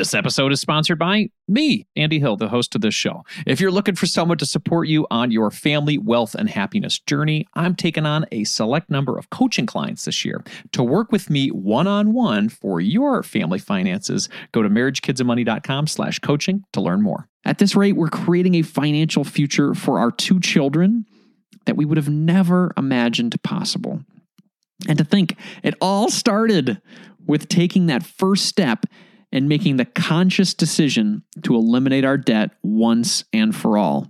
[0.00, 3.22] This episode is sponsored by me, Andy Hill, the host of this show.
[3.46, 7.46] If you're looking for someone to support you on your family, wealth, and happiness journey,
[7.52, 10.42] I'm taking on a select number of coaching clients this year.
[10.72, 16.80] To work with me one-on-one for your family finances, go to marriagekidsandmoney.com slash coaching to
[16.80, 17.28] learn more.
[17.44, 21.04] At this rate, we're creating a financial future for our two children
[21.66, 24.00] that we would have never imagined possible.
[24.88, 26.80] And to think, it all started
[27.26, 28.86] with taking that first step
[29.32, 34.08] and making the conscious decision to eliminate our debt once and for all.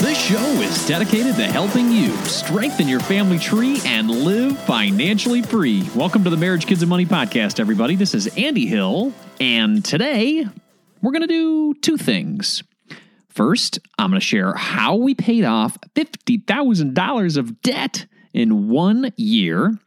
[0.00, 5.88] This show is dedicated to helping you strengthen your family tree and live financially free.
[5.94, 7.96] Welcome to the Marriage, Kids, and Money podcast, everybody.
[7.96, 10.46] This is Andy Hill, and today
[11.02, 12.62] we're going to do two things.
[13.28, 19.78] First, I'm going to share how we paid off $50,000 of debt in one year.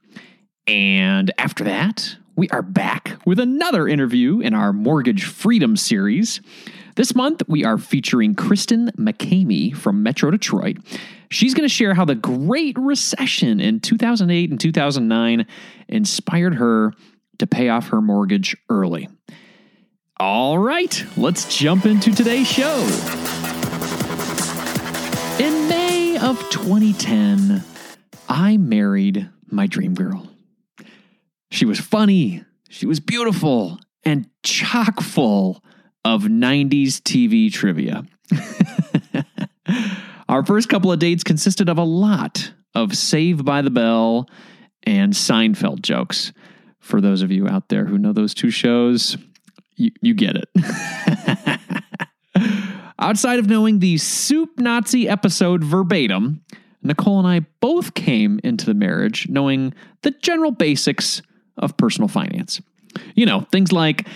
[0.68, 6.42] And after that, we are back with another interview in our Mortgage Freedom series.
[6.96, 10.78] This month, we are featuring Kristen McCamey from Metro Detroit.
[11.30, 15.48] She's going to share how the Great Recession in 2008 and 2009
[15.88, 16.94] inspired her
[17.40, 19.08] to pay off her mortgage early.
[20.18, 22.78] All right, let's jump into today's show.
[25.40, 27.64] In May of 2010,
[28.32, 30.26] I married my dream girl.
[31.52, 35.62] She was funny, she was beautiful, and chock full
[36.06, 38.06] of 90s TV trivia.
[40.30, 44.30] Our first couple of dates consisted of a lot of Saved by the Bell
[44.84, 46.32] and Seinfeld jokes.
[46.80, 49.18] For those of you out there who know those two shows,
[49.76, 50.48] you, you get it.
[52.98, 56.46] Outside of knowing the Soup Nazi episode verbatim,
[56.84, 61.22] Nicole and I both came into the marriage knowing the general basics
[61.58, 62.62] of personal finance.
[63.16, 64.08] You know, things like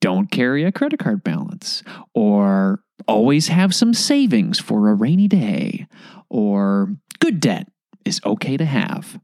[0.00, 1.82] don't carry a credit card balance,
[2.14, 5.86] or always have some savings for a rainy day,
[6.28, 7.68] or good debt
[8.04, 9.18] is okay to have.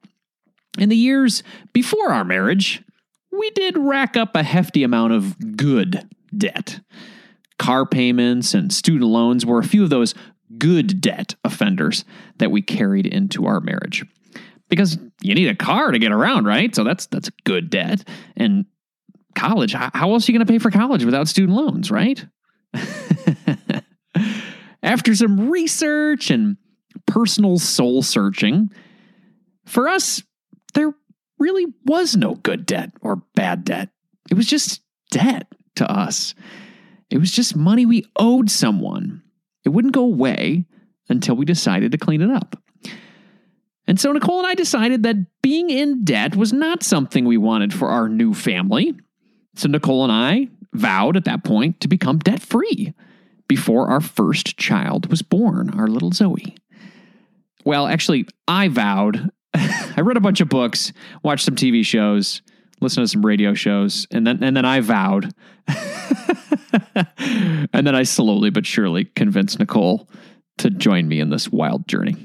[0.78, 1.42] In the years
[1.72, 2.82] before our marriage,
[3.30, 6.80] we did rack up a hefty amount of good debt.
[7.58, 10.14] Car payments and student loans were a few of those
[10.62, 12.04] good debt offenders
[12.38, 14.04] that we carried into our marriage.
[14.68, 16.72] Because you need a car to get around, right?
[16.72, 18.08] So that's that's good debt.
[18.36, 18.66] And
[19.34, 22.24] college, how else are you going to pay for college without student loans, right?
[24.84, 26.56] After some research and
[27.06, 28.70] personal soul searching,
[29.66, 30.22] for us,
[30.74, 30.94] there
[31.40, 33.88] really was no good debt or bad debt.
[34.30, 34.80] It was just
[35.10, 36.36] debt to us.
[37.10, 39.22] It was just money we owed someone.
[39.64, 40.66] It wouldn't go away
[41.08, 42.56] until we decided to clean it up.
[43.86, 47.74] And so Nicole and I decided that being in debt was not something we wanted
[47.74, 48.94] for our new family.
[49.56, 52.94] So Nicole and I vowed at that point to become debt free
[53.48, 56.56] before our first child was born, our little Zoe.
[57.64, 59.30] Well, actually, I vowed.
[59.54, 60.92] I read a bunch of books,
[61.22, 62.40] watched some TV shows,
[62.80, 65.32] listened to some radio shows, and then and then I vowed.
[67.72, 70.08] and then I slowly but surely convinced Nicole
[70.58, 72.16] to join me in this wild journey.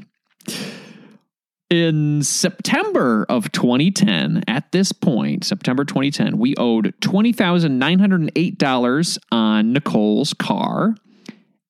[1.70, 10.96] In September of 2010, at this point, September 2010, we owed $20,908 on Nicole's car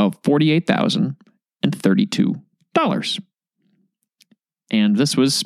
[0.00, 3.22] of $48,032.
[4.72, 5.44] And this was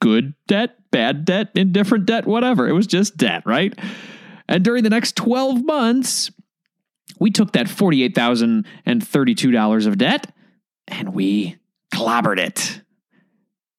[0.00, 2.68] good debt, bad debt, indifferent debt, whatever.
[2.68, 3.72] It was just debt, right?
[4.48, 6.30] And during the next 12 months,
[7.18, 10.32] we took that $48,032 of debt
[10.88, 11.56] and we
[11.94, 12.82] clobbered it.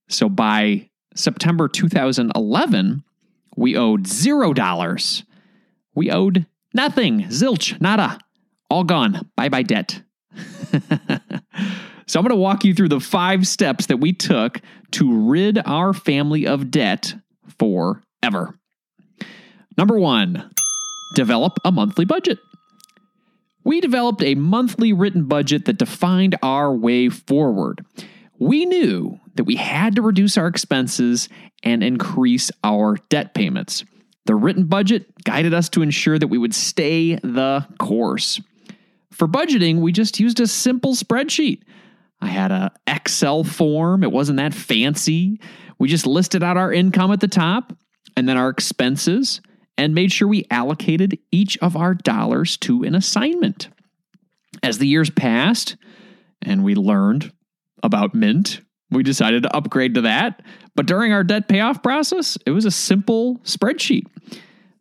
[0.10, 3.04] So by September 2011,
[3.56, 5.24] we owed $0.
[5.96, 8.20] We owed nothing, zilch, nada,
[8.70, 9.32] all gone.
[9.36, 10.04] Bye bye debt.
[12.08, 14.62] so I'm going to walk you through the five steps that we took
[14.92, 17.14] to rid our family of debt
[17.60, 18.58] forever.
[19.78, 20.50] Number one,
[21.16, 22.40] develop a monthly budget.
[23.64, 27.86] We developed a monthly written budget that defined our way forward.
[28.40, 31.28] We knew that we had to reduce our expenses
[31.64, 33.84] and increase our debt payments.
[34.26, 38.40] The written budget guided us to ensure that we would stay the course.
[39.12, 41.62] For budgeting, we just used a simple spreadsheet.
[42.22, 44.04] I had a Excel form.
[44.04, 45.40] It wasn't that fancy.
[45.80, 47.74] We just listed out our income at the top
[48.16, 49.42] and then our expenses
[49.78, 53.70] and made sure we allocated each of our dollars to an assignment.
[54.64, 55.78] As the years passed
[56.42, 57.32] and we learned
[57.84, 60.42] about Mint, we decided to upgrade to that.
[60.76, 64.06] But during our debt payoff process, it was a simple spreadsheet.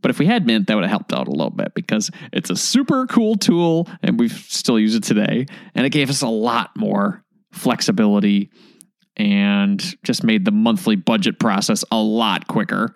[0.01, 2.49] But if we had Mint, that would have helped out a little bit because it's
[2.49, 5.47] a super cool tool and we still use it today.
[5.75, 7.25] And it gave us a lot more
[7.57, 8.51] flexibility
[9.17, 12.95] and just made the monthly budget process a lot quicker.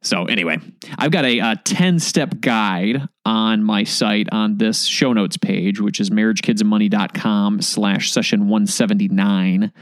[0.00, 0.58] So, anyway,
[0.96, 5.80] I've got a uh, 10 step guide on my site on this show notes page,
[5.80, 9.72] which is marriagekidsandmoney.com slash session 179.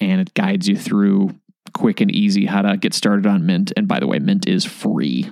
[0.00, 1.38] And it guides you through
[1.74, 3.72] quick and easy how to get started on Mint.
[3.76, 5.30] And by the way, Mint is free.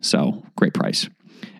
[0.00, 1.08] So, great price.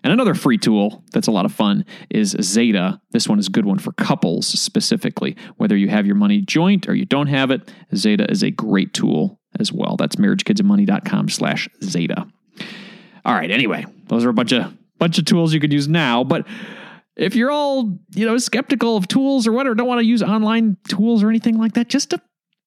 [0.03, 2.99] And another free tool that's a lot of fun is Zeta.
[3.11, 5.35] This one is a good one for couples specifically.
[5.57, 8.93] Whether you have your money joint or you don't have it, Zeta is a great
[8.93, 9.97] tool as well.
[9.97, 12.27] That's marriagekidsandmoney.com slash Zeta.
[13.23, 16.23] All right, anyway, those are a bunch of bunch of tools you could use now,
[16.23, 16.47] but
[17.15, 20.77] if you're all, you know, skeptical of tools or whatever, don't want to use online
[20.87, 22.21] tools or anything like that, just a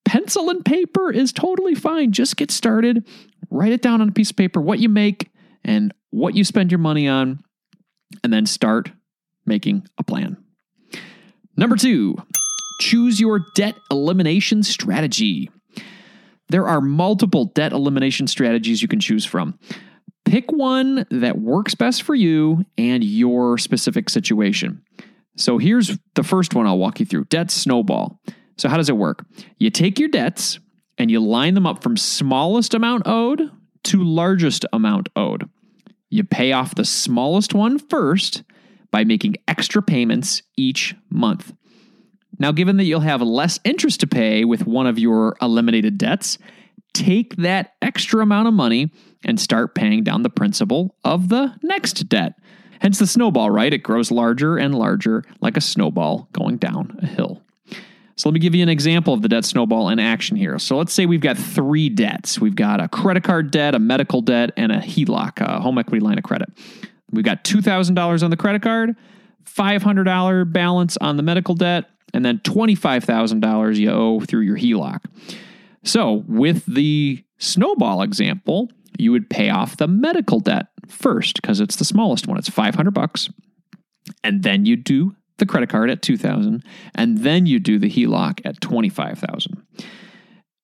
[0.05, 2.13] pencil and paper is totally fine.
[2.13, 3.07] Just get started,
[3.51, 5.31] write it down on a piece of paper what you make
[5.65, 7.43] and what you spend your money on,
[8.23, 8.91] and then start
[9.45, 10.37] making a plan.
[11.57, 12.17] Number two,
[12.81, 15.51] choose your debt elimination strategy.
[16.51, 19.59] There are multiple debt elimination strategies you can choose from.
[20.25, 24.83] Pick one that works best for you and your specific situation.
[25.37, 28.21] So here's the first one I'll walk you through debt snowball.
[28.57, 29.25] So, how does it work?
[29.59, 30.61] You take your debts
[30.97, 33.51] and you line them up from smallest amount owed
[33.85, 35.49] to largest amount owed.
[36.15, 38.45] You pay off the smallest one first
[38.93, 41.53] by making extra payments each month.
[42.39, 46.39] Now, given that you'll have less interest to pay with one of your eliminated debts,
[46.93, 48.93] take that extra amount of money
[49.25, 52.35] and start paying down the principal of the next debt.
[52.79, 53.75] Hence the snowball, right?
[53.75, 57.43] It grows larger and larger like a snowball going down a hill.
[58.17, 60.59] So let me give you an example of the debt snowball in action here.
[60.59, 62.41] So let's say we've got three debts.
[62.41, 66.01] We've got a credit card debt, a medical debt, and a HELOC, a home equity
[66.01, 66.49] line of credit.
[67.11, 68.97] We've got $2,000 on the credit card,
[69.45, 75.01] $500 balance on the medical debt, and then $25,000 you owe through your HELOC.
[75.83, 81.77] So, with the snowball example, you would pay off the medical debt first because it's
[81.77, 82.39] the smallest one.
[82.39, 83.29] It's 500 bucks.
[84.23, 86.63] And then you do the credit card at 2000
[86.95, 89.63] and then you do the HELOC at 25,000.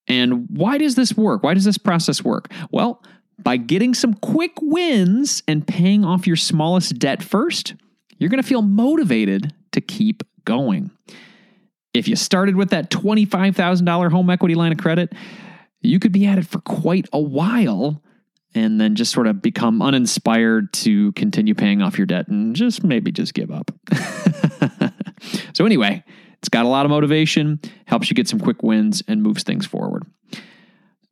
[0.07, 1.43] And why does this work?
[1.43, 2.51] Why does this process work?
[2.71, 3.03] Well,
[3.39, 7.75] by getting some quick wins and paying off your smallest debt first,
[8.17, 10.91] you're going to feel motivated to keep going.
[11.93, 15.13] If you started with that $25,000 home equity line of credit,
[15.81, 18.01] you could be at it for quite a while
[18.53, 22.83] and then just sort of become uninspired to continue paying off your debt and just
[22.83, 23.71] maybe just give up.
[25.53, 26.03] so, anyway,
[26.39, 29.65] it's got a lot of motivation, helps you get some quick wins, and moves things
[29.65, 30.03] forward.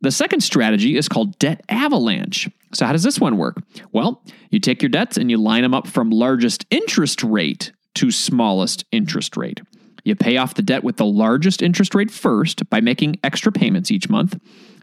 [0.01, 2.49] The second strategy is called debt avalanche.
[2.73, 3.61] So, how does this one work?
[3.91, 8.11] Well, you take your debts and you line them up from largest interest rate to
[8.11, 9.61] smallest interest rate.
[10.05, 13.91] You pay off the debt with the largest interest rate first by making extra payments
[13.91, 14.39] each month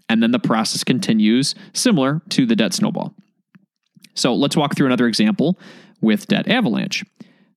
[0.08, 3.14] and then the process continues similar to the debt snowball.
[4.14, 5.58] So let's walk through another example
[6.00, 7.04] with debt avalanche.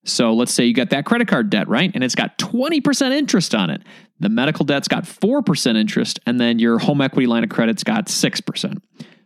[0.06, 1.92] So let's say you got that credit card debt, right?
[1.94, 3.82] And it's got 20% interest on it.
[4.20, 8.06] The medical debt's got 4% interest, and then your home equity line of credit's got
[8.08, 8.82] 6%.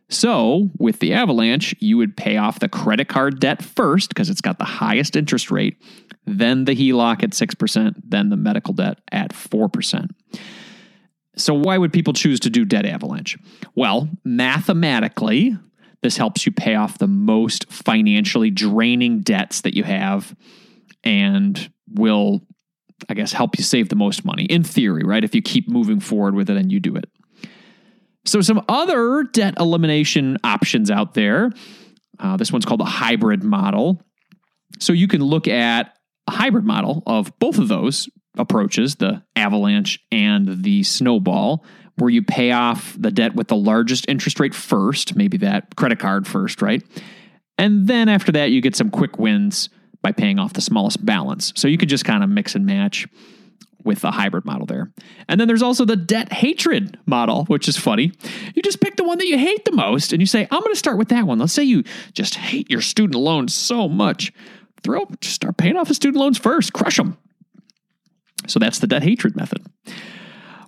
[0.10, 4.42] So with the avalanche, you would pay off the credit card debt first because it's
[4.42, 5.78] got the highest interest rate,
[6.26, 10.10] then the HELOC at 6%, then the medical debt at 4%.
[11.36, 13.40] So, why would people choose to do debt avalanche?
[13.74, 15.58] Well, mathematically,
[16.04, 20.36] this helps you pay off the most financially draining debts that you have
[21.04, 22.42] and will,
[23.10, 25.24] I guess, help you save the most money in theory, right?
[25.24, 27.06] If you keep moving forward with it and you do it.
[28.26, 31.52] So, some other debt elimination options out there.
[32.20, 34.02] Uh, this one's called the hybrid model.
[34.80, 38.08] So, you can look at a hybrid model of both of those
[38.38, 41.66] approaches, the avalanche and the snowball,
[41.98, 46.00] where you pay off the debt with the largest interest rate first, maybe that credit
[46.00, 46.82] card first, right?
[47.58, 49.70] And then after that, you get some quick wins
[50.04, 51.52] by paying off the smallest balance.
[51.56, 53.08] So you could just kind of mix and match
[53.84, 54.92] with the hybrid model there.
[55.28, 58.12] And then there's also the debt hatred model, which is funny.
[58.54, 60.72] You just pick the one that you hate the most and you say, I'm going
[60.74, 61.40] to start with that one.
[61.40, 61.84] Let's say you
[62.14, 64.32] just hate your student loans so much.
[64.84, 67.18] Throw, just start paying off the student loans first, crush them.
[68.48, 69.66] So that's the debt hatred method.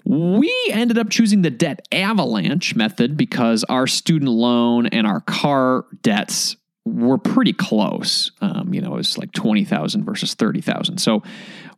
[0.06, 5.86] We ended up choosing the debt avalanche method because our student loan and our car
[6.04, 8.32] debts were pretty close.
[8.42, 11.00] Um, you know, it was like 20,000 versus 30,000.
[11.00, 11.24] So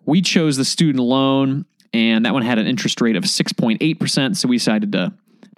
[0.06, 4.36] we chose the student loan and that one had an interest rate of 6.8%.
[4.36, 5.14] So we decided to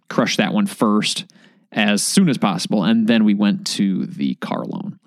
[0.10, 1.26] crush that one first
[1.72, 2.84] as soon as possible.
[2.84, 5.00] And then we went to the car loan.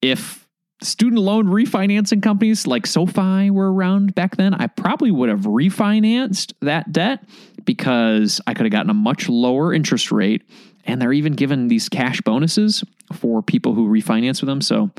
[0.00, 0.46] If
[0.82, 6.52] student loan refinancing companies like SoFi were around back then, I probably would have refinanced
[6.60, 7.24] that debt
[7.64, 10.42] because I could have gotten a much lower interest rate.
[10.84, 14.60] And they're even given these cash bonuses for people who refinance with them.
[14.60, 14.90] So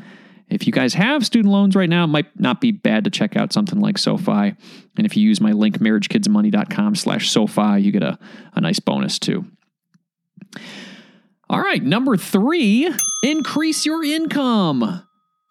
[0.50, 3.36] if you guys have student loans right now, it might not be bad to check
[3.36, 4.56] out something like SoFi.
[4.98, 8.20] And if you use my link, marriagekidsmoney.com slash SoFi, you get a,
[8.54, 9.46] a nice bonus too.
[11.50, 12.92] All right, number three,
[13.24, 15.05] increase your income.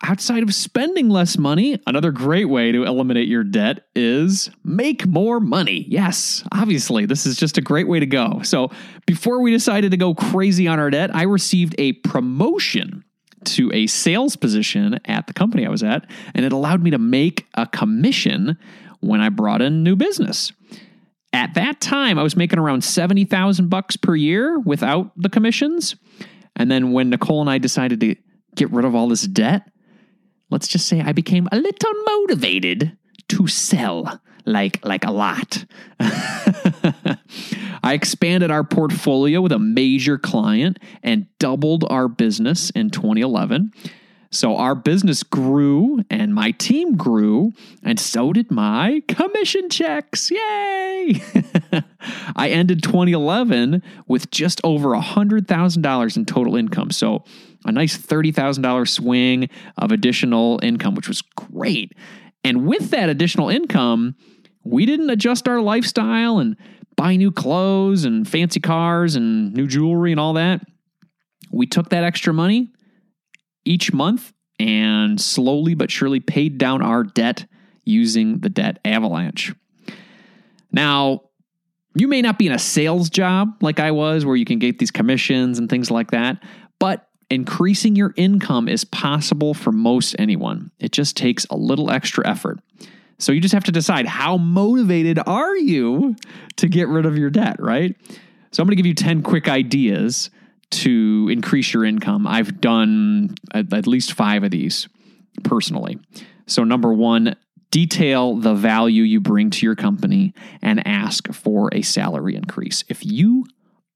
[0.07, 5.41] Outside of spending less money, another great way to eliminate your debt is make more
[5.41, 5.87] money.
[5.89, 8.43] Yes, obviously, this is just a great way to go.
[8.43, 8.71] So,
[9.07, 13.03] before we decided to go crazy on our debt, I received a promotion
[13.45, 16.99] to a sales position at the company I was at, and it allowed me to
[16.99, 18.59] make a commission
[19.01, 20.53] when I brought in new business.
[21.33, 25.97] At that time, I was making around 70,000 bucks per year without the commissions.
[26.57, 28.17] And then when Nicole and I decided to
[28.55, 29.71] get rid of all this debt,
[30.55, 32.97] let's just say I became a little motivated
[33.29, 35.65] to sell like like a lot.
[36.01, 43.73] I expanded our portfolio with a major client and doubled our business in 2011.
[44.35, 47.53] So our business grew and my team grew,
[47.85, 50.29] and so did my commission checks.
[50.29, 51.23] Yay!
[52.37, 56.91] I ended 2011 with just over $100,000 in total income.
[56.91, 57.23] So
[57.65, 59.49] a nice $30,000 swing
[59.79, 61.93] of additional income, which was great.
[62.43, 64.17] And with that additional income,
[64.65, 66.57] we didn't adjust our lifestyle and
[66.97, 70.61] buy new clothes and fancy cars and new jewelry and all that.
[71.53, 72.73] We took that extra money
[73.65, 77.47] each month and slowly but surely paid down our debt
[77.85, 79.53] using the debt avalanche.
[80.73, 81.23] Now,
[81.95, 84.79] you may not be in a sales job like I was, where you can get
[84.79, 86.43] these commissions and things like that,
[86.79, 90.71] but increasing your income is possible for most anyone.
[90.79, 92.59] It just takes a little extra effort.
[93.19, 96.17] So you just have to decide how motivated are you
[96.57, 97.97] to get rid of your debt, right?
[98.51, 100.31] So I'm going to give you 10 quick ideas
[100.71, 102.27] to increase your income.
[102.27, 104.89] I've done at, at least 5 of these
[105.43, 105.99] personally.
[106.47, 107.37] So number 1,
[107.71, 112.85] detail the value you bring to your company and ask for a salary increase.
[112.89, 113.45] If you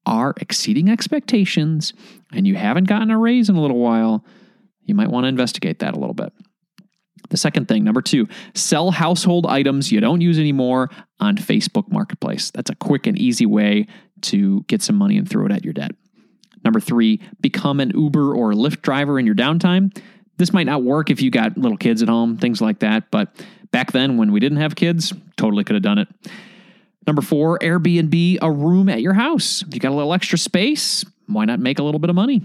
[0.05, 1.93] are exceeding expectations
[2.33, 4.25] and you haven't gotten a raise in a little while,
[4.83, 6.33] you might want to investigate that a little bit.
[7.29, 12.49] The second thing, number two, sell household items you don't use anymore on Facebook Marketplace.
[12.51, 13.87] That's a quick and easy way
[14.21, 15.91] to get some money and throw it at your debt.
[16.69, 19.91] Number three, become an Uber or Lyft driver in your downtime.
[20.37, 23.43] This might not work if you got little kids at home, things like that, but
[23.71, 26.07] back then when we didn't have kids, totally could have done it.
[27.07, 29.63] Number four, Airbnb a room at your house.
[29.63, 32.43] If you got a little extra space, why not make a little bit of money?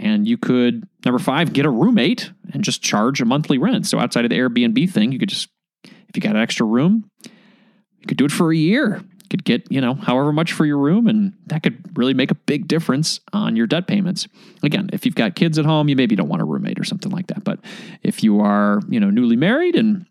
[0.00, 3.86] And you could, number five, get a roommate and just charge a monthly rent.
[3.86, 5.50] So outside of the Airbnb thing, you could just,
[5.84, 9.04] if you got an extra room, you could do it for a year.
[9.32, 12.34] Could get, you know, however much for your room, and that could really make a
[12.34, 14.28] big difference on your debt payments.
[14.62, 17.10] Again, if you've got kids at home, you maybe don't want a roommate or something
[17.10, 17.42] like that.
[17.42, 17.60] But
[18.02, 20.04] if you are, you know, newly married and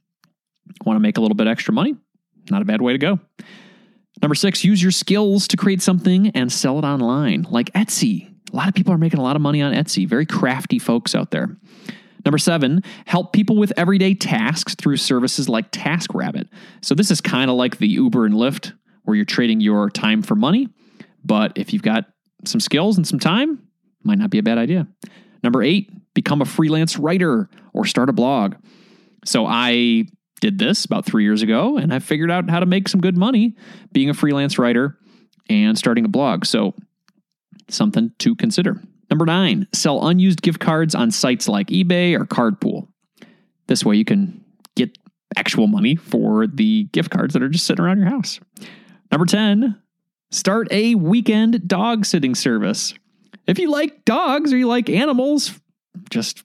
[0.87, 1.95] want to make a little bit extra money,
[2.49, 3.19] not a bad way to go.
[4.23, 8.27] Number six, use your skills to create something and sell it online, like Etsy.
[8.51, 11.13] A lot of people are making a lot of money on Etsy, very crafty folks
[11.13, 11.55] out there.
[12.25, 16.49] Number seven, help people with everyday tasks through services like TaskRabbit.
[16.81, 18.73] So, this is kind of like the Uber and Lyft,
[19.03, 20.67] where you're trading your time for money.
[21.23, 22.05] But if you've got
[22.45, 23.67] some skills and some time,
[24.03, 24.87] might not be a bad idea.
[25.43, 28.55] Number eight, become a freelance writer or start a blog.
[29.25, 30.05] So, I
[30.39, 33.15] did this about three years ago, and I figured out how to make some good
[33.15, 33.55] money
[33.91, 34.97] being a freelance writer
[35.49, 36.45] and starting a blog.
[36.45, 36.73] So,
[37.69, 38.81] something to consider.
[39.09, 42.87] Number nine, sell unused gift cards on sites like eBay or Cardpool.
[43.67, 44.43] This way you can
[44.75, 44.97] get
[45.35, 48.39] actual money for the gift cards that are just sitting around your house.
[49.11, 49.77] Number 10,
[50.31, 52.93] start a weekend dog sitting service.
[53.47, 55.59] If you like dogs or you like animals,
[56.09, 56.43] just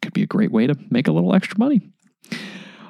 [0.00, 1.90] could be a great way to make a little extra money.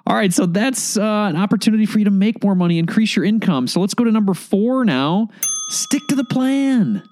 [0.06, 3.24] All right, so that's uh, an opportunity for you to make more money, increase your
[3.24, 3.66] income.
[3.66, 5.28] So let's go to number four now.
[5.70, 7.02] Stick to the plan.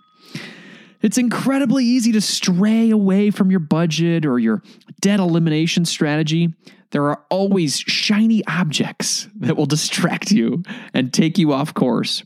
[1.01, 4.63] It's incredibly easy to stray away from your budget or your
[5.01, 6.55] debt elimination strategy.
[6.93, 10.63] There are always shiny objects that will distract you
[10.95, 12.23] and take you off course.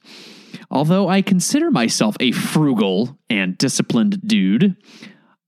[0.71, 4.77] Although I consider myself a frugal and disciplined dude,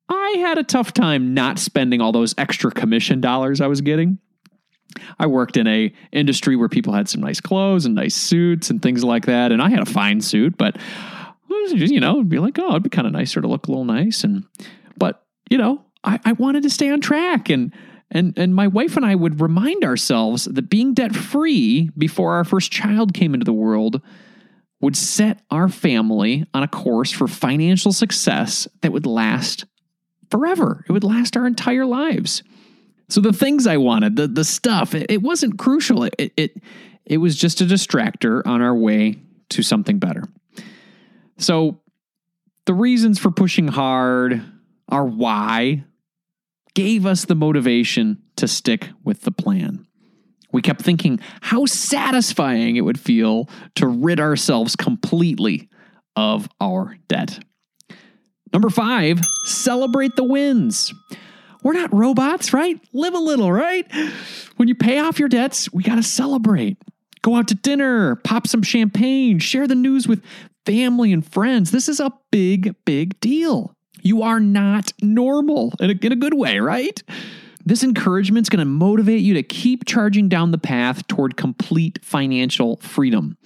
[0.08, 4.18] I had a tough time not spending all those extra commission dollars I was getting.
[5.18, 8.80] I worked in a industry where people had some nice clothes and nice suits and
[8.80, 10.76] things like that, and I had a fine suit, but
[11.70, 13.84] you know, it'd be like, oh, it'd be kind of nicer to look a little
[13.84, 14.44] nice, and
[14.96, 17.72] but you know, I, I wanted to stay on track, and
[18.10, 22.44] and and my wife and I would remind ourselves that being debt free before our
[22.44, 24.00] first child came into the world
[24.80, 29.64] would set our family on a course for financial success that would last
[30.30, 30.84] forever.
[30.88, 32.42] It would last our entire lives.
[33.08, 36.04] So the things I wanted, the the stuff, it, it wasn't crucial.
[36.04, 36.62] It, it
[37.04, 39.16] it was just a distractor on our way
[39.50, 40.24] to something better.
[41.38, 41.80] So
[42.66, 44.42] the reasons for pushing hard,
[44.90, 45.84] our why,
[46.78, 49.84] gave us the motivation to stick with the plan.
[50.52, 55.68] We kept thinking how satisfying it would feel to rid ourselves completely
[56.14, 57.40] of our debt.
[58.52, 60.94] Number five, celebrate the wins.
[61.64, 62.80] We're not robots, right?
[62.92, 63.84] Live a little, right?
[64.54, 66.76] When you pay off your debts, we got to celebrate.
[67.22, 70.22] Go out to dinner, pop some champagne, share the news with
[70.64, 71.72] family and friends.
[71.72, 73.74] This is a big, big deal.
[74.02, 77.02] You are not normal in a, in a good way, right?
[77.64, 81.98] This encouragement is going to motivate you to keep charging down the path toward complete
[82.02, 83.36] financial freedom.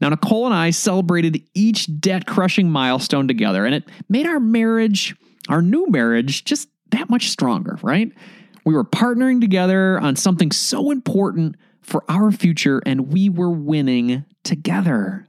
[0.00, 5.16] Now, Nicole and I celebrated each debt crushing milestone together, and it made our marriage,
[5.48, 8.12] our new marriage, just that much stronger, right?
[8.64, 14.24] We were partnering together on something so important for our future, and we were winning
[14.42, 15.26] together.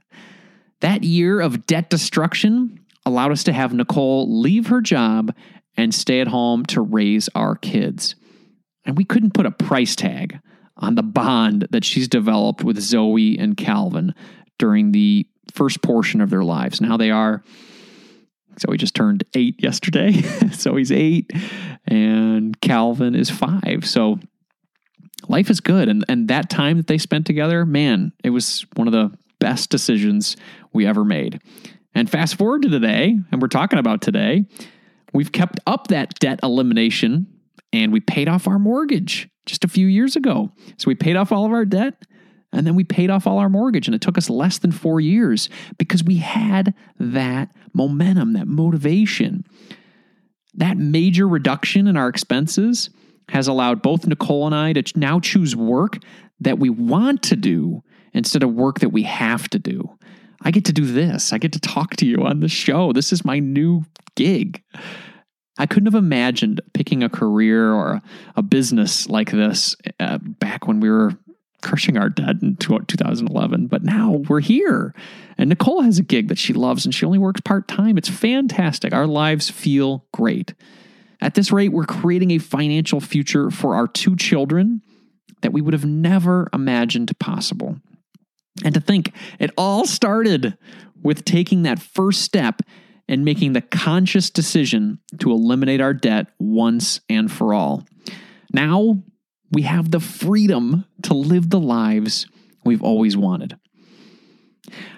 [0.80, 5.34] That year of debt destruction allowed us to have Nicole leave her job
[5.76, 8.14] and stay at home to raise our kids.
[8.84, 10.38] And we couldn't put a price tag
[10.76, 14.14] on the bond that she's developed with Zoe and Calvin
[14.58, 16.80] during the first portion of their lives.
[16.80, 17.42] Now they are
[18.58, 20.12] Zoe just turned eight yesterday.
[20.52, 21.30] Zoe's eight,
[21.86, 23.84] and Calvin is five.
[23.84, 24.18] So
[25.28, 25.88] life is good.
[25.88, 29.70] And, and that time that they spent together, man, it was one of the best
[29.70, 30.36] decisions
[30.72, 31.40] we ever made.
[31.96, 34.44] And fast forward to today, and we're talking about today,
[35.14, 37.26] we've kept up that debt elimination
[37.72, 40.52] and we paid off our mortgage just a few years ago.
[40.76, 41.94] So we paid off all of our debt
[42.52, 43.88] and then we paid off all our mortgage.
[43.88, 49.44] And it took us less than four years because we had that momentum, that motivation.
[50.52, 52.90] That major reduction in our expenses
[53.30, 55.96] has allowed both Nicole and I to now choose work
[56.40, 57.82] that we want to do
[58.12, 59.95] instead of work that we have to do.
[60.46, 61.32] I get to do this.
[61.32, 62.92] I get to talk to you on the show.
[62.92, 63.82] This is my new
[64.14, 64.62] gig.
[65.58, 68.00] I couldn't have imagined picking a career or
[68.36, 71.18] a business like this uh, back when we were
[71.62, 73.66] crushing our debt in 2011.
[73.66, 74.94] But now we're here.
[75.36, 77.98] And Nicole has a gig that she loves and she only works part time.
[77.98, 78.94] It's fantastic.
[78.94, 80.54] Our lives feel great.
[81.20, 84.80] At this rate, we're creating a financial future for our two children
[85.42, 87.80] that we would have never imagined possible.
[88.64, 90.56] And to think it all started
[91.02, 92.62] with taking that first step
[93.08, 97.84] and making the conscious decision to eliminate our debt once and for all.
[98.52, 99.02] Now
[99.52, 102.26] we have the freedom to live the lives
[102.64, 103.58] we've always wanted.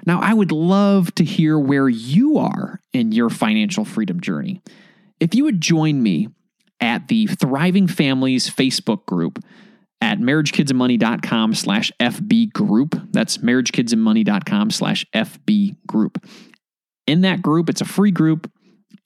[0.07, 4.62] Now, I would love to hear where you are in your financial freedom journey.
[5.21, 6.29] If you would join me
[6.81, 9.44] at the Thriving Families Facebook group
[10.01, 12.95] at marriagekidsandmoney.com slash FB group.
[13.11, 16.25] That's marriagekidsandmoney.com slash FB group
[17.07, 17.69] in that group.
[17.69, 18.51] It's a free group,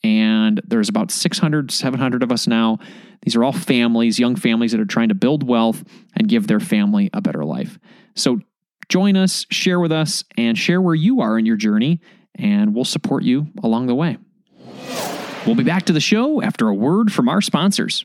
[0.05, 2.79] and there's about 600, 700 of us now.
[3.23, 5.83] These are all families, young families that are trying to build wealth
[6.15, 7.79] and give their family a better life.
[8.17, 8.41] So
[8.89, 12.01] join us, share with us, and share where you are in your journey,
[12.35, 14.19] and we'll support you along the way.
[15.47, 18.05] We'll be back to the show after a word from our sponsors.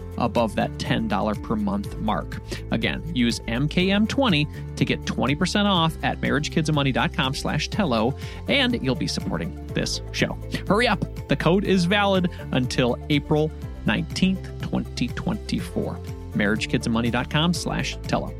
[0.25, 2.41] above that $10 per month mark.
[2.71, 8.15] Again, use MKM20 to get 20% off at marriagekidsandmoney.com slash Tello,
[8.47, 10.37] and you'll be supporting this show.
[10.67, 11.03] Hurry up.
[11.27, 13.51] The code is valid until April
[13.85, 15.99] 19th, 2024.
[16.33, 18.33] marriagekidsandmoney.com slash Tello.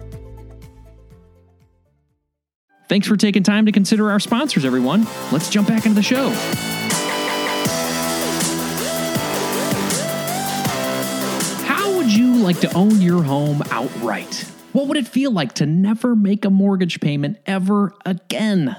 [2.88, 5.08] Thanks for taking time to consider our sponsors, everyone.
[5.32, 6.81] Let's jump back into the show.
[12.52, 14.46] Like to own your home outright?
[14.74, 18.76] What would it feel like to never make a mortgage payment ever again?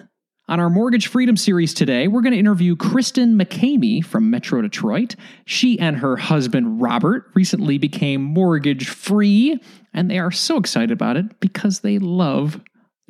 [0.46, 5.16] On our Mortgage Freedom series today, we're going to interview Kristen McCamey from Metro Detroit.
[5.46, 9.58] She and her husband Robert recently became mortgage free,
[9.94, 12.60] and they are so excited about it because they love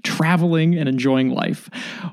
[0.02, 1.70] traveling and enjoying life.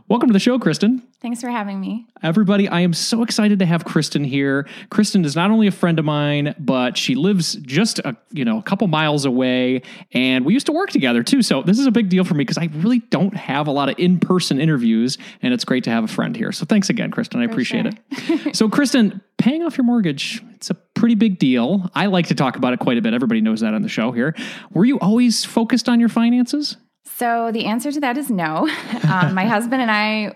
[0.08, 1.04] Welcome to the show, Kristen.
[1.22, 2.08] Thanks for having me.
[2.24, 4.68] Everybody, I am so excited to have Kristen here.
[4.90, 8.58] Kristen is not only a friend of mine, but she lives just a you know
[8.58, 9.82] a couple miles away,
[10.14, 11.42] and we used to work together too.
[11.42, 13.90] So this is a big deal for me because I really don't have a lot
[13.90, 16.54] of in person interviews, and it's great to have a friend here.
[16.54, 17.42] So thanks again, Kristen.
[17.42, 18.38] I For appreciate sure.
[18.48, 18.56] it.
[18.56, 21.90] so, Kristen, paying off your mortgage, it's a pretty big deal.
[21.96, 23.14] I like to talk about it quite a bit.
[23.14, 24.36] Everybody knows that on the show here.
[24.72, 26.78] Were you always focused on your finances?
[27.18, 28.70] So the answer to that is no.
[29.10, 30.36] Um, my husband and I,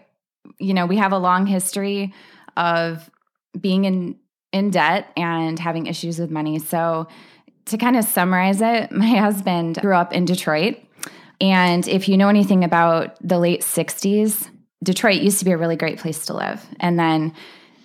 [0.57, 2.12] you know, we have a long history
[2.57, 3.07] of
[3.59, 4.15] being in
[4.51, 6.57] in debt and having issues with money.
[6.59, 7.07] So
[7.65, 10.77] to kind of summarize it, my husband grew up in Detroit.
[11.41, 14.49] And if you know anything about the late 60s,
[14.83, 16.65] Detroit used to be a really great place to live.
[16.79, 17.33] And then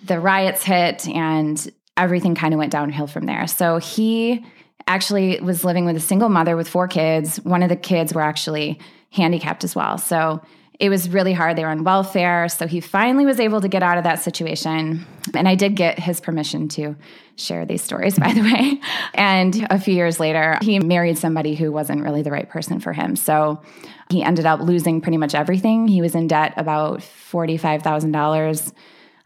[0.05, 3.47] the riots hit and everything kind of went downhill from there.
[3.47, 4.45] So he
[4.89, 7.37] actually was living with a single mother with four kids.
[7.37, 8.79] One of the kids were actually
[9.11, 9.97] handicapped as well.
[9.97, 10.41] So
[10.79, 11.57] it was really hard.
[11.57, 12.47] They were on welfare.
[12.49, 15.05] So he finally was able to get out of that situation.
[15.35, 16.95] And I did get his permission to
[17.35, 18.81] share these stories, by the way.
[19.13, 22.93] And a few years later, he married somebody who wasn't really the right person for
[22.93, 23.15] him.
[23.15, 23.61] So
[24.09, 25.87] he ended up losing pretty much everything.
[25.87, 28.73] He was in debt about $45,000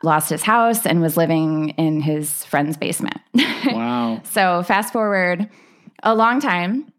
[0.03, 3.19] lost his house and was living in his friend's basement.
[3.65, 4.21] Wow.
[4.25, 5.49] so, fast forward
[6.03, 6.91] a long time,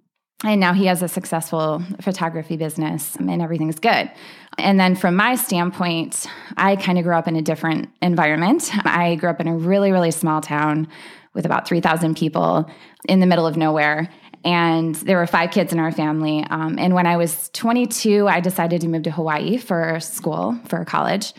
[0.44, 4.10] and now he has a successful photography business and everything's good.
[4.58, 8.70] And then, from my standpoint, I kind of grew up in a different environment.
[8.86, 10.88] I grew up in a really, really small town
[11.34, 12.70] with about 3,000 people
[13.08, 14.08] in the middle of nowhere.
[14.44, 16.44] And there were five kids in our family.
[16.50, 20.84] Um, and when I was 22, I decided to move to Hawaii for school, for
[20.84, 21.32] college.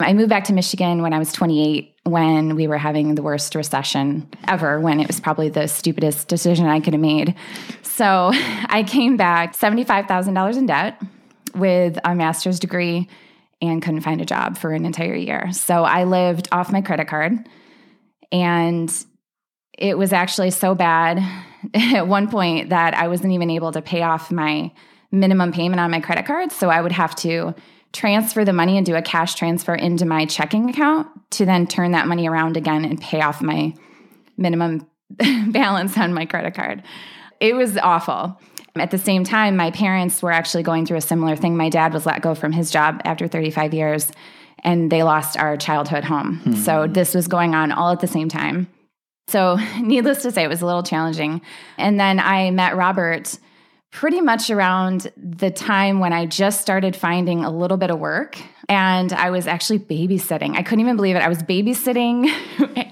[0.00, 3.54] I moved back to Michigan when I was 28 when we were having the worst
[3.54, 7.34] recession ever, when it was probably the stupidest decision I could have made.
[7.82, 11.02] So I came back $75,000 in debt
[11.54, 13.08] with a master's degree
[13.60, 15.52] and couldn't find a job for an entire year.
[15.52, 17.48] So I lived off my credit card.
[18.30, 18.92] And
[19.76, 21.22] it was actually so bad
[21.74, 24.72] at one point that I wasn't even able to pay off my
[25.10, 26.52] minimum payment on my credit card.
[26.52, 27.54] So I would have to
[27.92, 31.92] transfer the money and do a cash transfer into my checking account to then turn
[31.92, 33.74] that money around again and pay off my
[34.36, 34.86] minimum
[35.48, 36.82] balance on my credit card.
[37.40, 38.38] It was awful.
[38.76, 41.56] At the same time, my parents were actually going through a similar thing.
[41.56, 44.12] My dad was let go from his job after 35 years
[44.64, 46.38] and they lost our childhood home.
[46.38, 46.54] Hmm.
[46.54, 48.68] So this was going on all at the same time.
[49.28, 51.42] So, needless to say, it was a little challenging.
[51.76, 53.38] And then I met Robert
[53.90, 58.38] pretty much around the time when I just started finding a little bit of work.
[58.68, 60.56] And I was actually babysitting.
[60.56, 61.20] I couldn't even believe it.
[61.20, 62.30] I was babysitting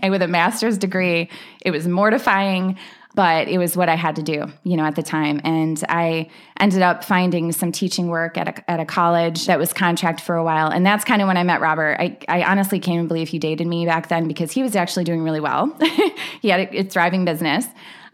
[0.10, 1.28] with a master's degree.
[1.60, 2.78] It was mortifying
[3.16, 5.40] but it was what I had to do, you know, at the time.
[5.42, 6.28] And I
[6.60, 10.36] ended up finding some teaching work at a, at a college that was contract for
[10.36, 10.68] a while.
[10.68, 11.96] And that's kind of when I met Robert.
[11.98, 15.22] I, I honestly can't believe he dated me back then because he was actually doing
[15.22, 15.74] really well.
[16.42, 17.66] he had a, a thriving business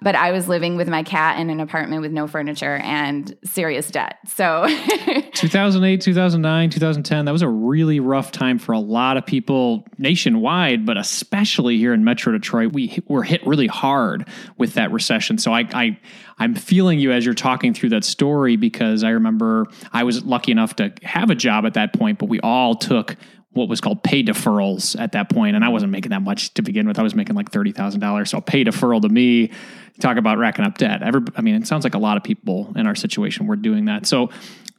[0.03, 3.91] but I was living with my cat in an apartment with no furniture and serious
[3.91, 4.19] debt.
[4.27, 4.67] So
[5.35, 10.85] 2008, 2009, 2010, that was a really rough time for a lot of people nationwide,
[10.85, 12.73] but especially here in Metro Detroit.
[12.73, 15.39] We were hit really hard with that recession.
[15.39, 15.99] So I, I
[16.39, 20.53] I'm feeling you as you're talking through that story because I remember I was lucky
[20.53, 23.17] enough to have a job at that point, but we all took
[23.53, 26.63] what was called pay deferrals at that point, and I wasn't making that much to
[26.63, 26.99] begin with.
[26.99, 29.51] I was making like thirty thousand dollars, so a pay deferral to me.
[30.01, 31.03] Talk about racking up debt.
[31.03, 33.85] Every, I mean, it sounds like a lot of people in our situation were doing
[33.87, 34.07] that.
[34.07, 34.31] So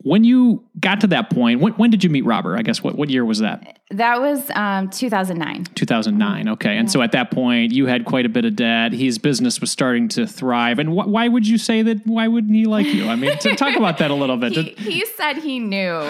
[0.04, 2.58] when you got to that point, when, when did you meet Robert?
[2.58, 3.80] I guess what, what year was that?
[3.90, 5.66] That was um, 2009.
[5.76, 6.50] 2009.
[6.50, 6.78] Okay.
[6.78, 6.92] And yeah.
[6.92, 8.92] so at that point, you had quite a bit of debt.
[8.92, 10.80] His business was starting to thrive.
[10.80, 12.06] And wh- why would you say that?
[12.06, 13.08] Why wouldn't he like you?
[13.08, 14.52] I mean, to talk about that a little bit.
[14.78, 16.02] he, he, said he knew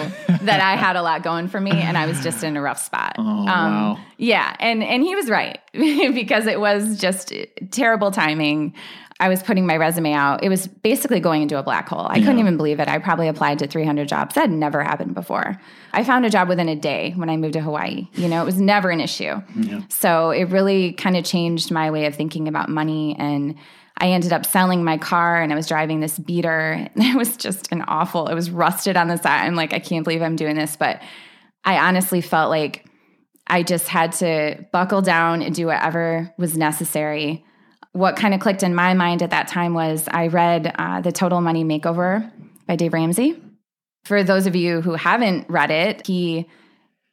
[0.42, 2.84] that I had a lot going for me and I was just in a rough
[2.84, 3.14] spot.
[3.26, 3.98] Oh, um, wow.
[4.18, 4.54] Yeah.
[4.58, 5.58] And, and he was right
[6.14, 7.32] because it was just
[7.70, 8.74] terrible timing.
[9.20, 10.42] I was putting my resume out.
[10.42, 12.06] It was basically going into a black hole.
[12.08, 12.24] I yeah.
[12.24, 12.88] couldn't even believe it.
[12.88, 14.34] I probably applied to 300 jobs.
[14.34, 15.60] That had never happened before.
[15.92, 18.08] I found a job within a day when I moved to Hawaii.
[18.14, 19.40] You know, it was never an issue.
[19.54, 19.82] Yeah.
[19.88, 23.16] So it really kind of changed my way of thinking about money.
[23.18, 23.56] And
[23.98, 26.88] I ended up selling my car and I was driving this beater.
[26.96, 29.46] It was just an awful, it was rusted on the side.
[29.46, 30.76] I'm like, I can't believe I'm doing this.
[30.76, 31.00] But
[31.64, 32.84] I honestly felt like
[33.46, 37.44] I just had to buckle down and do whatever was necessary
[37.94, 41.12] what kind of clicked in my mind at that time was I read uh, The
[41.12, 42.28] Total Money Makeover
[42.66, 43.40] by Dave Ramsey.
[44.04, 46.48] For those of you who haven't read it, he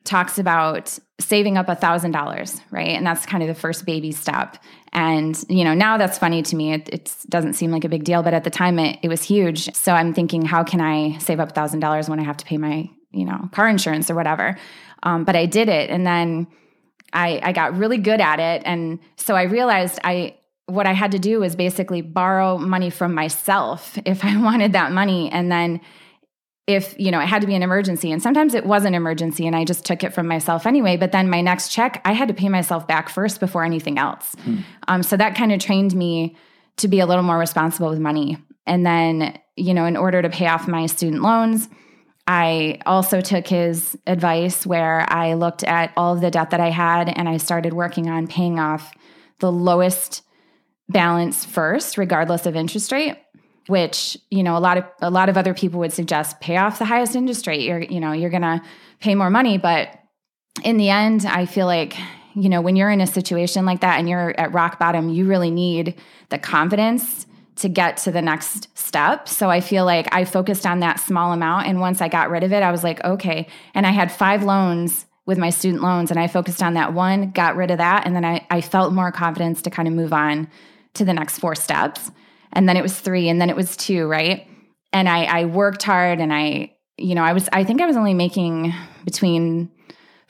[0.06, 2.90] talks about saving up a thousand dollars, right?
[2.90, 4.58] And that's kind of the first baby step.
[4.92, 6.74] And you know, now that's funny to me.
[6.74, 9.22] It, it doesn't seem like a big deal, but at the time, it, it was
[9.22, 9.74] huge.
[9.76, 12.46] So I'm thinking, how can I save up a thousand dollars when I have to
[12.46, 14.58] pay my you know car insurance or whatever?
[15.04, 16.48] Um, but I did it, and then
[17.14, 20.36] I, I got really good at it, and so I realized I
[20.72, 24.92] what I had to do was basically borrow money from myself if I wanted that
[24.92, 25.32] money.
[25.32, 25.82] And then
[26.68, 28.12] if, you know, it had to be an emergency.
[28.12, 30.96] And sometimes it was an emergency and I just took it from myself anyway.
[30.96, 34.36] But then my next check, I had to pay myself back first before anything else.
[34.44, 34.58] Hmm.
[34.88, 36.38] Um, so that kind of trained me
[36.78, 38.38] to be a little more responsible with money.
[38.66, 41.68] And then, you know, in order to pay off my student loans,
[42.28, 46.70] I also took his advice where I looked at all of the debt that I
[46.70, 48.94] had and I started working on paying off
[49.40, 50.22] the lowest
[50.88, 53.18] balance first, regardless of interest rate
[53.68, 56.80] which you know a lot of a lot of other people would suggest pay off
[56.80, 57.62] the highest interest rate.
[57.62, 58.60] You're you know you're going to
[59.00, 59.60] pay more money.
[59.60, 60.02] But
[60.64, 61.96] in the end i feel like
[62.36, 65.26] you know when you're in a situation like that and you're at rock bottom you
[65.26, 65.96] really need
[66.30, 67.26] the confidence
[67.62, 71.32] to get to the next step so i feel like i focused on that small
[71.32, 74.12] amount and once i got rid of it i was like okay and i had
[74.12, 77.78] five loans with my student loans and i focused on that one got rid of
[77.78, 80.48] that and then i, I felt more confidence to kind of move on
[80.96, 82.12] to the next four steps.
[82.54, 84.48] And then it was three, and then it was two, right?
[84.94, 87.96] And I, I worked hard and I, you know, I was, I think I was
[87.96, 88.74] only making
[89.06, 89.72] between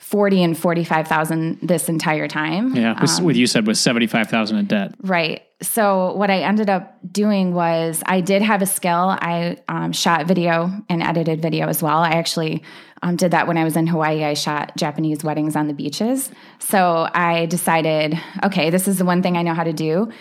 [0.02, 2.76] 40 and 45,000 this entire time.
[2.76, 2.92] Yeah.
[2.92, 4.94] Um, what you said was 75,000 in debt.
[5.00, 5.42] Right.
[5.62, 9.16] So what I ended up doing was I did have a skill.
[9.20, 11.98] I um, shot video and edited video as well.
[11.98, 12.62] I actually
[13.02, 14.24] um, did that when I was in Hawaii.
[14.24, 16.30] I shot Japanese weddings on the beaches.
[16.58, 20.12] So I decided, okay, this is the one thing I know how to do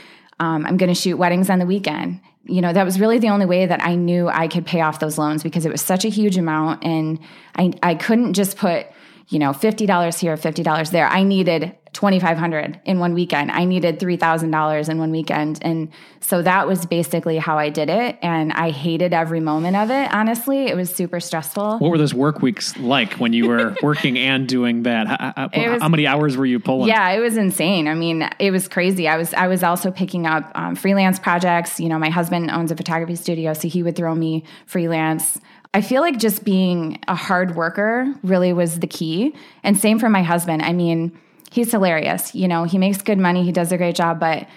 [0.42, 2.20] um, I'm going to shoot weddings on the weekend.
[2.46, 5.00] You know, that was really the only way that I knew I could pay off
[5.00, 6.84] those loans because it was such a huge amount.
[6.84, 7.20] And
[7.56, 8.88] I, I couldn't just put,
[9.30, 11.08] you know, $50 here, $50 there.
[11.08, 13.52] I needed 2500 in one weekend.
[13.52, 15.60] I needed $3,000 in one weekend.
[15.62, 15.90] And
[16.22, 18.18] so that was basically how I did it.
[18.22, 20.68] And I hated every moment of it, honestly.
[20.68, 21.80] It was super stressful.
[21.80, 25.08] What were those work weeks like when you were working and doing that?
[25.08, 26.88] How, was, how, many hours were you pulling?
[26.88, 27.90] Yeah, it was insane.
[27.90, 29.10] I mean, it was crazy.
[29.10, 31.80] I was I was also picking up um, freelance projects.
[31.80, 35.40] You know, my husband owns a photography studio, so he would throw me freelance.
[35.74, 39.34] I feel like just being a hard worker really was the key.
[39.64, 40.62] And same for my husband.
[40.64, 41.18] I mean,
[41.52, 42.36] he's hilarious.
[42.36, 44.48] You know, he makes good money, he does a great job, but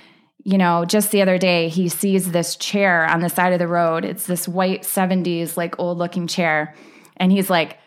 [0.46, 3.68] you know, just the other day he sees this chair on the side of the
[3.68, 4.05] road.
[4.05, 6.74] It's this white 70s like old looking chair
[7.16, 7.79] and he's like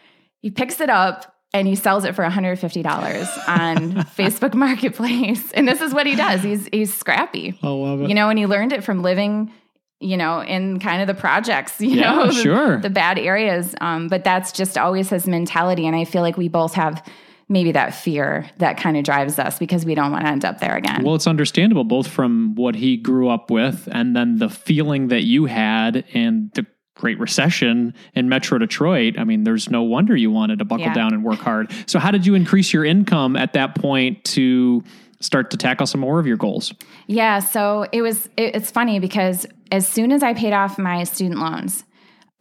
[0.42, 5.52] he picks it up and he sells it for $150 on Facebook Marketplace.
[5.52, 6.42] And this is what he does.
[6.42, 7.58] He's he's scrappy.
[7.62, 8.10] I love it.
[8.10, 9.52] You know, and he learned it from living
[10.00, 12.78] you know, in kind of the projects, you Yeah, know, the- sure.
[12.80, 13.74] the bad areas.
[13.82, 15.88] Um, but that's just always his mentality.
[15.88, 17.04] And I feel like we both have
[17.50, 20.60] maybe that fear that kind of drives us because we don't want to end up
[20.60, 21.02] there again.
[21.04, 25.24] Well, it's understandable both from what he grew up with and then the feeling that
[25.24, 29.18] you had and the Great Recession in Metro Detroit.
[29.18, 30.94] I mean, there's no wonder you wanted to buckle Yeah.
[30.94, 31.72] down and work hard.
[31.86, 34.84] So, how did you increase your income at that point to
[35.22, 36.74] start to tackle some more of your goals?
[37.06, 41.04] Yeah, so it was it, it's funny because as soon as I paid off my
[41.04, 41.84] student loans,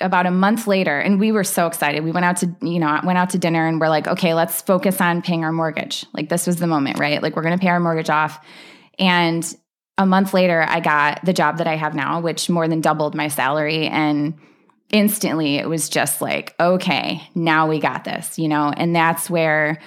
[0.01, 2.05] about a month later, and we were so excited.
[2.05, 4.61] We went out to, you know, went out to dinner and we're like, okay, let's
[4.61, 6.05] focus on paying our mortgage.
[6.12, 7.23] Like this was the moment, right?
[7.23, 8.45] Like we're gonna pay our mortgage off.
[8.99, 9.57] And
[9.99, 13.15] a month later, I got the job that I have now, which more than doubled
[13.15, 13.87] my salary.
[13.87, 14.35] And
[14.91, 18.71] instantly it was just like, okay, now we got this, you know?
[18.77, 19.81] And that's where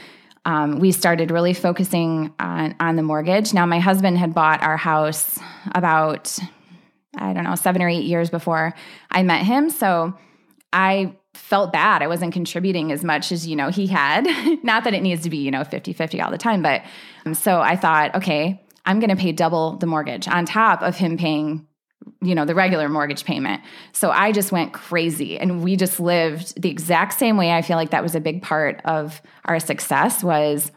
[0.46, 3.54] um, we started really focusing on, on the mortgage.
[3.54, 5.38] Now, my husband had bought our house
[5.76, 6.36] about,
[7.18, 8.74] I don't know, seven or eight years before
[9.12, 9.70] I met him.
[9.70, 10.14] So
[10.72, 12.02] I felt bad.
[12.02, 14.28] I wasn't contributing as much as, you know, he had.
[14.64, 16.62] Not that it needs to be, you know, 50 50 all the time.
[16.62, 16.84] But
[17.26, 20.96] um, so I thought, okay, I'm going to pay double the mortgage on top of
[20.98, 21.66] him paying
[22.22, 26.60] you know the regular mortgage payment so i just went crazy and we just lived
[26.60, 30.24] the exact same way i feel like that was a big part of our success
[30.24, 30.72] was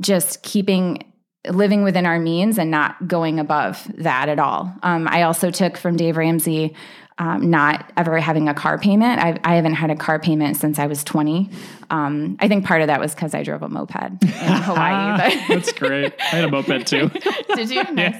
[0.00, 1.02] just keeping
[1.50, 5.76] living within our means and not going above that at all um, i also took
[5.76, 6.74] from dave ramsey
[7.18, 10.78] um, not ever having a car payment I, I haven't had a car payment since
[10.78, 11.50] i was 20
[11.90, 15.36] um, i think part of that was because i drove a moped in hawaii but
[15.48, 16.14] That's great.
[16.20, 17.08] I had a moped too.
[17.54, 17.82] did you?
[17.92, 18.16] Nice.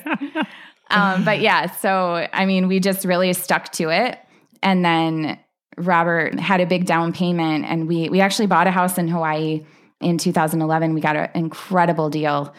[0.91, 4.19] um, but yeah, so I mean, we just really stuck to it,
[4.63, 5.39] and then
[5.77, 9.65] Robert had a big down payment, and we we actually bought a house in Hawaii
[10.01, 10.95] in 2011.
[10.95, 12.55] We got an incredible deal,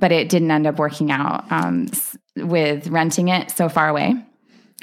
[0.00, 1.88] but it didn't end up working out um,
[2.36, 4.14] with renting it so far away.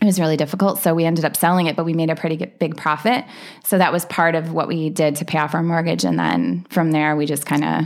[0.01, 2.37] It was really difficult, so we ended up selling it, but we made a pretty
[2.37, 3.25] big profit.
[3.63, 6.67] So that was part of what we did to pay off our mortgage, and then
[6.69, 7.85] from there, we just kind of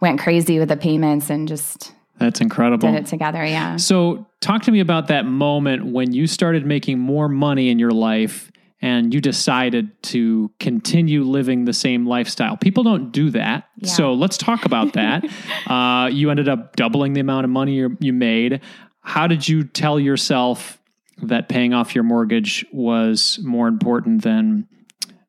[0.00, 2.92] went crazy with the payments and just That's incredible.
[2.92, 3.42] did it together.
[3.42, 3.76] Yeah.
[3.76, 7.92] So, talk to me about that moment when you started making more money in your
[7.92, 12.56] life and you decided to continue living the same lifestyle.
[12.56, 13.68] People don't do that.
[13.78, 13.88] Yeah.
[13.90, 15.24] So, let's talk about that.
[15.66, 18.60] uh, you ended up doubling the amount of money you, you made.
[19.00, 20.78] How did you tell yourself
[21.22, 24.68] that paying off your mortgage was more important than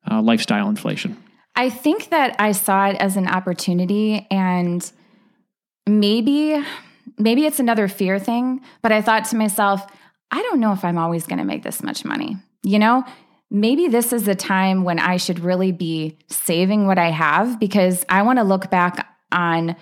[0.09, 1.21] uh, lifestyle inflation?
[1.55, 4.89] I think that I saw it as an opportunity and
[5.87, 6.63] maybe
[7.17, 9.85] maybe it's another fear thing, but I thought to myself,
[10.29, 12.37] I don't know if I'm always going to make this much money.
[12.63, 13.05] You know,
[13.49, 18.05] maybe this is the time when I should really be saving what I have because
[18.09, 19.75] I want to look back on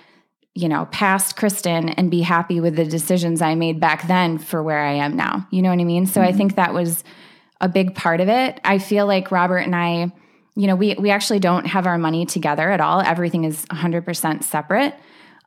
[0.56, 4.63] you know, past Kristen and be happy with the decisions I made back then for
[4.63, 5.45] where I am now.
[5.51, 6.06] You know what I mean?
[6.06, 7.04] So I think that was
[7.60, 8.62] a big part of it.
[8.63, 10.13] I feel like Robert and I,
[10.56, 13.01] you know, we we actually don't have our money together at all.
[13.01, 14.95] Everything is 100% separate.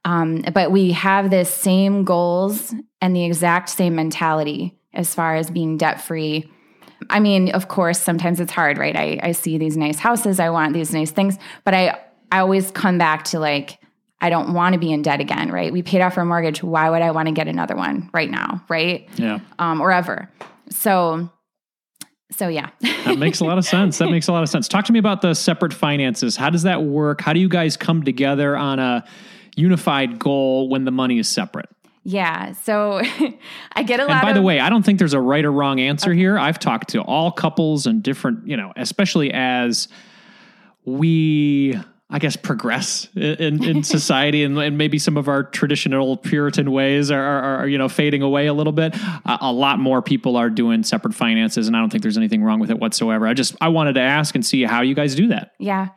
[0.04, 5.50] Um, but we have the same goals and the exact same mentality as far as
[5.50, 6.52] being debt free.
[7.10, 8.96] I mean, of course, sometimes it's hard, right?
[8.96, 11.98] I, I see these nice houses, I want these nice things, but I
[12.30, 13.78] I always come back to like
[14.20, 15.72] I don't want to be in debt again, right?
[15.72, 16.62] We paid off our mortgage.
[16.62, 19.08] Why would I want to get another one right now, right?
[19.16, 19.38] Yeah.
[19.58, 20.28] Um, or ever.
[20.70, 21.30] So,
[22.32, 22.70] so yeah.
[23.04, 23.96] That makes a lot of sense.
[23.98, 24.68] That makes a lot of sense.
[24.68, 26.36] Talk to me about the separate finances.
[26.36, 27.22] How does that work?
[27.22, 29.04] How do you guys come together on a
[29.56, 31.70] unified goal when the money is separate?
[32.08, 32.52] Yeah.
[32.52, 33.02] So
[33.72, 35.44] I get a lot And by of the way, I don't think there's a right
[35.44, 36.38] or wrong answer here.
[36.38, 39.88] I've talked to all couples and different, you know, especially as
[40.86, 46.72] we, I guess, progress in, in society and, and maybe some of our traditional Puritan
[46.72, 48.96] ways are, are, are, you know, fading away a little bit.
[48.96, 52.42] A, a lot more people are doing separate finances, and I don't think there's anything
[52.42, 53.26] wrong with it whatsoever.
[53.26, 55.52] I just, I wanted to ask and see how you guys do that.
[55.58, 55.88] Yeah.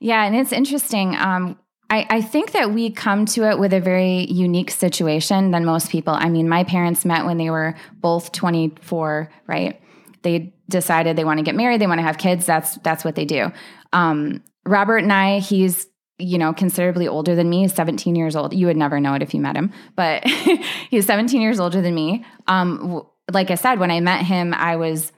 [0.00, 0.24] Yeah.
[0.24, 1.14] And it's interesting.
[1.14, 5.64] Um, I, I think that we come to it with a very unique situation than
[5.64, 6.14] most people.
[6.14, 9.80] I mean, my parents met when they were both 24, right?
[10.22, 12.46] They decided they want to get married, they want to have kids.
[12.46, 13.50] That's that's what they do.
[13.92, 17.62] Um, Robert and I, he's you know considerably older than me.
[17.62, 18.54] He's 17 years old.
[18.54, 20.24] You would never know it if you met him, but
[20.90, 22.24] he's 17 years older than me.
[22.46, 25.12] Um, like I said, when I met him, I was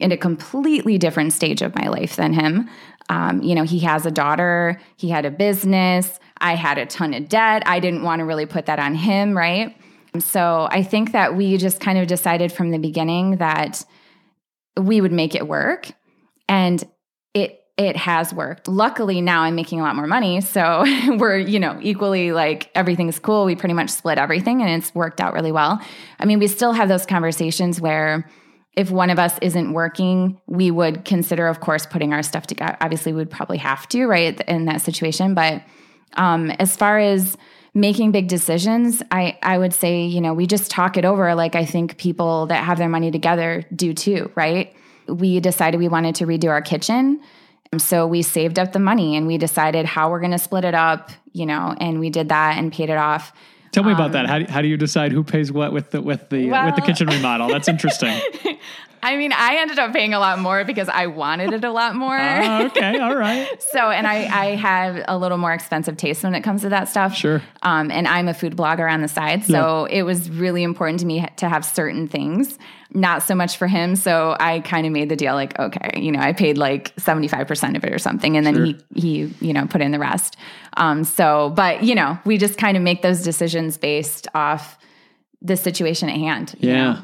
[0.00, 2.68] in a completely different stage of my life than him.
[3.08, 7.14] Um, you know, he has a daughter, he had a business, I had a ton
[7.14, 7.62] of debt.
[7.66, 9.76] I didn't want to really put that on him, right?
[10.20, 13.84] So I think that we just kind of decided from the beginning that
[14.78, 15.90] we would make it work.
[16.48, 16.82] And
[17.34, 18.68] it it has worked.
[18.68, 20.84] Luckily now I'm making a lot more money, so
[21.18, 23.44] we're, you know, equally like everything's cool.
[23.44, 25.80] We pretty much split everything and it's worked out really well.
[26.18, 28.30] I mean, we still have those conversations where
[28.76, 32.76] if one of us isn't working, we would consider, of course, putting our stuff together.
[32.82, 35.32] Obviously, we would probably have to, right, in that situation.
[35.34, 35.62] But
[36.14, 37.38] um, as far as
[37.72, 41.54] making big decisions, I, I would say, you know, we just talk it over like
[41.54, 44.74] I think people that have their money together do too, right?
[45.08, 47.20] We decided we wanted to redo our kitchen.
[47.78, 50.74] So we saved up the money and we decided how we're going to split it
[50.74, 53.32] up, you know, and we did that and paid it off.
[53.76, 54.24] Tell me about that.
[54.24, 56.64] Um, how do, how do you decide who pays what with the with the Well-
[56.64, 57.48] with the kitchen remodel?
[57.48, 58.18] That's interesting.
[59.08, 61.94] I mean, I ended up paying a lot more because I wanted it a lot
[62.04, 62.16] more.
[62.18, 63.46] Ah, okay, all right.
[63.72, 66.88] So, and I, I have a little more expensive taste when it comes to that
[66.88, 67.14] stuff.
[67.14, 67.42] Sure.
[67.62, 69.44] Um, and I'm a food blogger on the side.
[69.44, 72.58] So it was really important to me to have certain things,
[72.92, 73.96] not so much for him.
[73.96, 77.76] So I kind of made the deal like, okay, you know, I paid like 75%
[77.76, 78.36] of it or something.
[78.36, 80.36] And then he, he, you know, put in the rest.
[80.76, 84.78] Um, so, but, you know, we just kind of make those decisions based off
[85.42, 86.54] the situation at hand.
[86.58, 86.92] you Yeah.
[86.92, 86.98] know?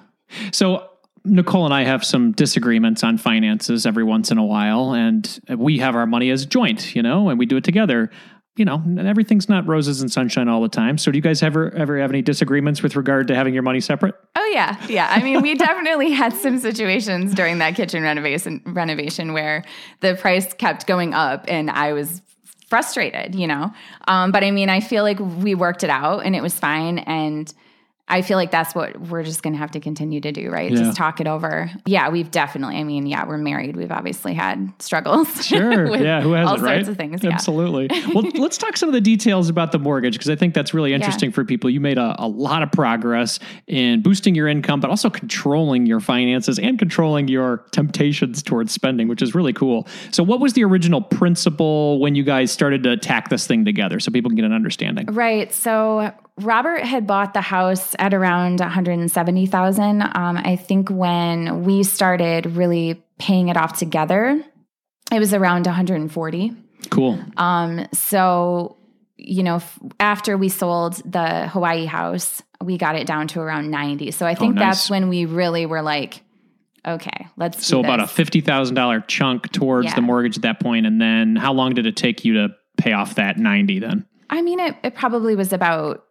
[0.52, 0.88] So
[1.24, 5.78] Nicole and I have some disagreements on finances every once in a while, and we
[5.78, 8.10] have our money as joint, you know, and we do it together.
[8.54, 10.98] You know, and everything's not roses and sunshine all the time.
[10.98, 13.80] So, do you guys ever ever have any disagreements with regard to having your money
[13.80, 14.14] separate?
[14.36, 15.08] Oh yeah, yeah.
[15.10, 19.64] I mean, we definitely had some situations during that kitchen renovation renovation where
[20.00, 22.20] the price kept going up, and I was
[22.68, 23.34] frustrated.
[23.34, 23.72] You know,
[24.06, 26.98] um, but I mean, I feel like we worked it out, and it was fine,
[26.98, 27.52] and.
[28.08, 30.70] I feel like that's what we're just going to have to continue to do, right?
[30.70, 30.76] Yeah.
[30.76, 31.70] Just talk it over.
[31.86, 32.76] Yeah, we've definitely.
[32.76, 33.76] I mean, yeah, we're married.
[33.76, 35.28] We've obviously had struggles.
[35.52, 35.90] Sure.
[35.90, 36.22] with yeah.
[36.22, 36.76] Who has all it, right?
[36.76, 37.22] sorts of things.
[37.22, 37.30] Yeah.
[37.30, 37.88] Absolutely.
[38.14, 40.94] well, let's talk some of the details about the mortgage because I think that's really
[40.94, 41.68] interesting for people.
[41.68, 46.00] You made a, a lot of progress in boosting your income, but also controlling your
[46.00, 49.86] finances and controlling your temptations towards spending, which is really cool.
[50.10, 54.00] So, what was the original principle when you guys started to tack this thing together
[54.00, 55.06] so people can get an understanding?
[55.06, 55.52] Right.
[55.52, 60.02] So Robert had bought the house at around 170,000.
[60.02, 64.42] Um, I think when we started really paying it off together,
[65.12, 66.52] it was around 140.
[66.90, 67.18] Cool.
[67.36, 68.76] Um, so
[69.24, 73.70] you know, f- after we sold the Hawaii house, we got it down to around
[73.70, 74.10] 90.
[74.10, 74.62] So I think Oh, nice.
[74.78, 76.22] that's when we really were like,
[76.84, 79.94] okay, let's So, about a $50,000 chunk towards Yeah.
[79.94, 82.94] the mortgage at that point, And then how long did it take you to pay
[82.94, 84.06] off that 90 then?
[84.28, 86.02] I mean, it, it probably was about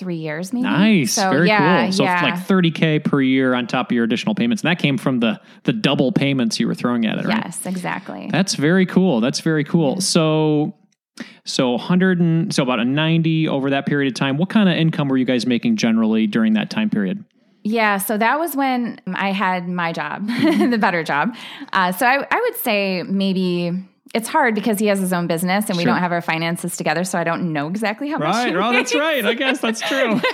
[0.00, 0.64] three years, maybe.
[0.64, 1.92] Nice, So, very yeah, cool.
[1.92, 2.22] So yeah.
[2.22, 5.40] like 30k per year on top of your additional payments, and that came from the
[5.64, 7.42] the double payments you were throwing at it, right?
[7.44, 8.28] Yes, exactly.
[8.32, 9.20] That's very cool.
[9.20, 10.00] That's very cool.
[10.00, 10.74] So
[11.44, 14.38] so 100 and so about a 90 over that period of time.
[14.38, 17.24] What kind of income were you guys making generally during that time period?
[17.62, 21.34] Yeah, so that was when I had my job, the better job.
[21.74, 23.72] Uh, so I, I would say maybe
[24.14, 27.04] it's hard because he has his own business and we don't have our finances together,
[27.04, 28.34] so I don't know exactly how much.
[28.34, 29.24] Right, Oh, that's right.
[29.24, 30.20] I guess that's true.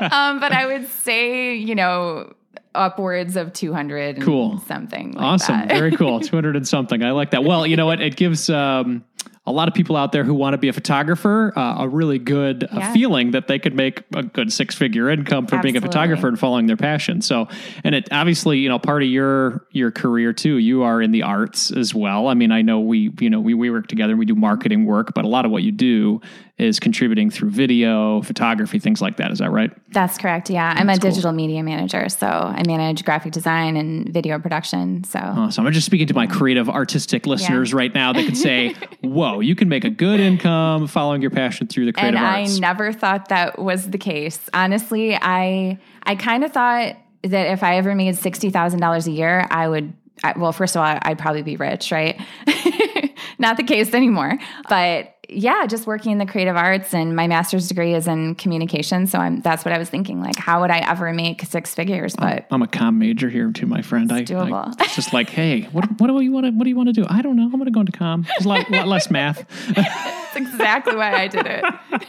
[0.00, 2.32] Um, but I would say, you know,
[2.74, 4.22] upwards of two hundred.
[4.22, 4.58] Cool.
[4.66, 5.12] something.
[5.12, 5.56] Like awesome.
[5.56, 5.68] that.
[5.68, 6.20] Very cool.
[6.26, 7.02] 200 and something.
[7.02, 7.44] I like that.
[7.44, 8.00] Well, you know what?
[8.00, 9.04] It gives um,
[9.46, 12.18] a lot of people out there who want to be a photographer uh, a really
[12.18, 12.92] good uh, Yeah.
[12.92, 16.38] feeling that they could make a good six figure income from being a photographer and
[16.38, 17.20] following their passion.
[17.20, 17.48] So,
[17.84, 20.56] and it obviously, you know, part of your your career too.
[20.58, 22.28] You are in the arts as well.
[22.28, 24.12] I mean, I know we, you know, we we work together.
[24.12, 26.20] and We do marketing work, but a lot of what you do
[26.58, 29.30] is contributing through video, photography, things like that.
[29.30, 29.70] Is that right?
[29.92, 30.48] That's correct.
[30.48, 31.10] Yeah, I'm a cool.
[31.10, 35.04] digital media manager, so I manage graphic design and video production.
[35.04, 38.74] So so I'm just speaking to my creative, artistic listeners right now that could say,
[39.02, 42.56] whoa, you can make a good income following your passion through the creative and arts.
[42.56, 44.48] I never thought that was the case.
[44.52, 49.12] Honestly, I I kind of thought that if I ever made sixty thousand dollars a
[49.12, 49.92] year, I would.
[50.24, 52.18] I, well, first of all, I'd probably be rich, right?
[53.38, 57.68] Not the case anymore, but yeah, just working in the creative arts, and my master's
[57.68, 59.06] degree is in communication.
[59.06, 60.20] So I'm that's what I was thinking.
[60.20, 62.14] Like, how would I ever make six figures?
[62.16, 64.12] But I'm a com major here too, my friend.
[64.12, 64.74] I, doable.
[64.80, 66.88] I- it's just like, hey, what, what do you want to what do you want
[66.88, 67.06] to do?
[67.08, 67.44] I don't know.
[67.44, 68.22] I'm going to go into com.
[68.22, 69.44] There's a lot, lot less math.
[69.74, 71.64] that's exactly why I did it.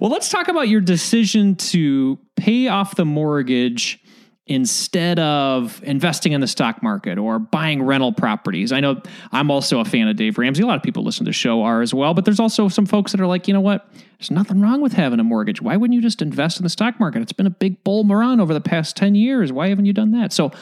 [0.00, 4.02] Well, let's talk about your decision to pay off the mortgage
[4.46, 8.72] instead of investing in the stock market or buying rental properties.
[8.72, 9.00] I know
[9.32, 10.62] I'm also a fan of Dave Ramsey.
[10.62, 12.84] A lot of people listen to the show are as well, but there's also some
[12.84, 13.88] folks that are like, you know what?
[14.18, 15.62] There's nothing wrong with having a mortgage.
[15.62, 17.22] Why wouldn't you just invest in the stock market?
[17.22, 19.50] It's been a big bull run over the past 10 years.
[19.50, 20.30] Why haven't you done that?
[20.30, 20.52] So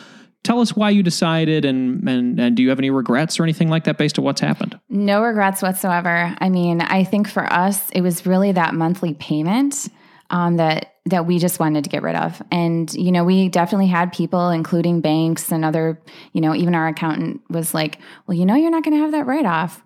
[0.45, 3.69] tell us why you decided and, and, and do you have any regrets or anything
[3.69, 4.79] like that based on what's happened?
[4.91, 6.37] No regrets whatsoever.
[6.39, 9.89] I mean, I think for us, it was really that monthly payment
[10.33, 12.43] um, that that we just wanted to get rid of.
[12.51, 16.01] And you know, we definitely had people, including banks and other,
[16.33, 19.13] you know, even our accountant was like, "Well, you know, you're not going to have
[19.13, 19.83] that write off."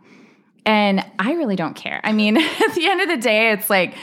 [0.65, 2.01] And I really don't care.
[2.03, 3.95] I mean, at the end of the day, it's like.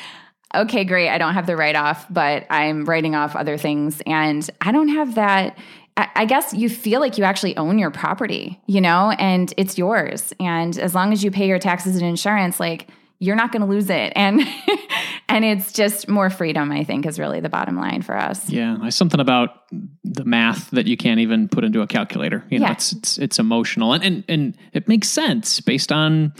[0.55, 1.09] Okay, great.
[1.09, 4.03] I don't have the write off, but I'm writing off other things.
[4.05, 5.57] And I don't have that
[5.97, 9.77] I, I guess you feel like you actually own your property, you know, and it's
[9.77, 10.33] yours.
[10.39, 12.87] And as long as you pay your taxes and insurance, like
[13.23, 14.11] you're not going to lose it.
[14.15, 14.41] And
[15.29, 18.49] and it's just more freedom, I think, is really the bottom line for us.
[18.49, 19.63] Yeah, there's something about
[20.03, 22.43] the math that you can't even put into a calculator.
[22.49, 22.73] You know, Yeah.
[22.73, 26.33] it's, it's it's emotional and, and and it makes sense based on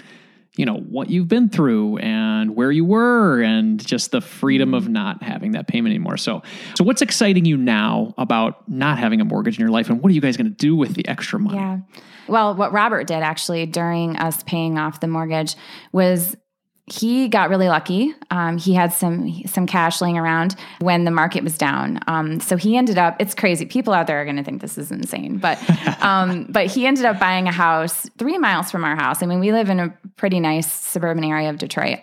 [0.56, 4.84] you know what you've been through and where you were and just the freedom of
[4.84, 4.90] mm.
[4.90, 6.18] not having that payment anymore.
[6.18, 6.44] So
[6.76, 10.12] so what's exciting you now about not having a mortgage in your life and what
[10.12, 11.58] are you guys going to do with the extra money?
[11.58, 11.80] Yeah.
[12.28, 15.56] Well, what Robert did actually during us paying off the mortgage
[15.92, 16.38] was
[16.86, 18.14] he got really lucky.
[18.30, 22.00] Um, he had some some cash laying around when the market was down.
[22.08, 23.16] Um, so he ended up.
[23.20, 23.66] It's crazy.
[23.66, 25.58] People out there are going to think this is insane, but
[26.04, 29.24] um, but he ended up buying a house three miles from our house.
[29.24, 32.00] I mean, we live in a pretty nice suburban area of Detroit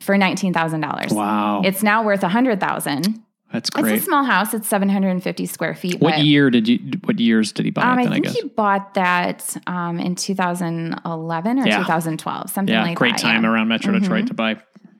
[0.00, 1.12] for nineteen thousand dollars.
[1.12, 1.62] Wow.
[1.64, 3.22] It's now worth a hundred thousand.
[3.54, 3.94] That's great.
[3.94, 4.52] It's a small house.
[4.52, 6.00] It's seven hundred and fifty square feet.
[6.00, 8.24] what year did you what years did he buy um, it I then I, think
[8.24, 8.34] guess?
[8.34, 11.78] he bought that um, in 2011 or Yeah.
[11.78, 13.20] 2012, something yeah, like great that.
[13.20, 13.36] time yeah.
[13.38, 13.54] Mm-hmm.
[13.54, 14.54] around Metro Detroit to buy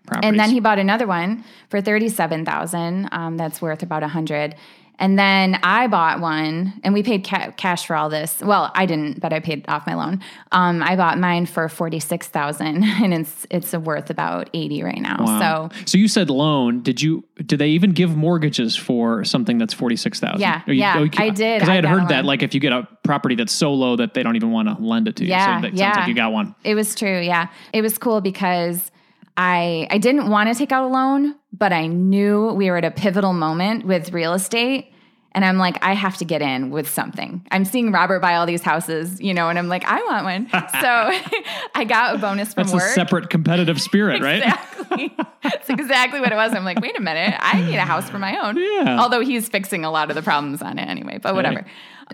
[0.06, 0.28] properties.
[0.28, 3.08] And then he bought another one for 37,000.
[3.10, 4.54] Um, that's worth about a 100.
[4.98, 8.40] And then I bought one, and we paid ca- cash for all this.
[8.40, 10.22] Well, I didn't, but I paid off my loan.
[10.52, 15.00] Um, I bought mine for forty six thousand, and it's it's worth about eighty right
[15.00, 15.16] now.
[15.20, 15.68] Wow.
[15.70, 16.82] So so you said loan.
[16.82, 17.24] Did you?
[17.44, 20.40] Did they even give mortgages for something that's forty six thousand?
[20.40, 21.56] Yeah, yeah, I did.
[21.58, 23.74] Because I I had got heard that, like, if you get a property that's so
[23.74, 25.30] low that they don't even want to lend it to you.
[25.30, 25.98] Yeah, so that sounds yeah.
[25.98, 26.54] like you got one.
[26.62, 27.20] It was true.
[27.20, 27.48] Yeah.
[27.72, 28.90] It was cool because
[29.36, 32.84] I I didn't want to take out a loan, but I knew we were at
[32.84, 34.90] a pivotal moment with real estate.
[35.36, 37.44] And I'm like, I have to get in with something.
[37.50, 40.48] I'm seeing Robert buy all these houses, you know, and I'm like, I want one.
[40.80, 41.40] so
[41.74, 42.82] I got a bonus from That's work.
[42.82, 44.44] a separate competitive spirit, right?
[44.44, 45.16] Exactly.
[45.42, 46.52] That's exactly what it was.
[46.54, 48.56] I'm like, wait a minute, I need a house for my own.
[48.56, 49.00] Yeah.
[49.00, 51.66] Although he's fixing a lot of the problems on it anyway, but whatever.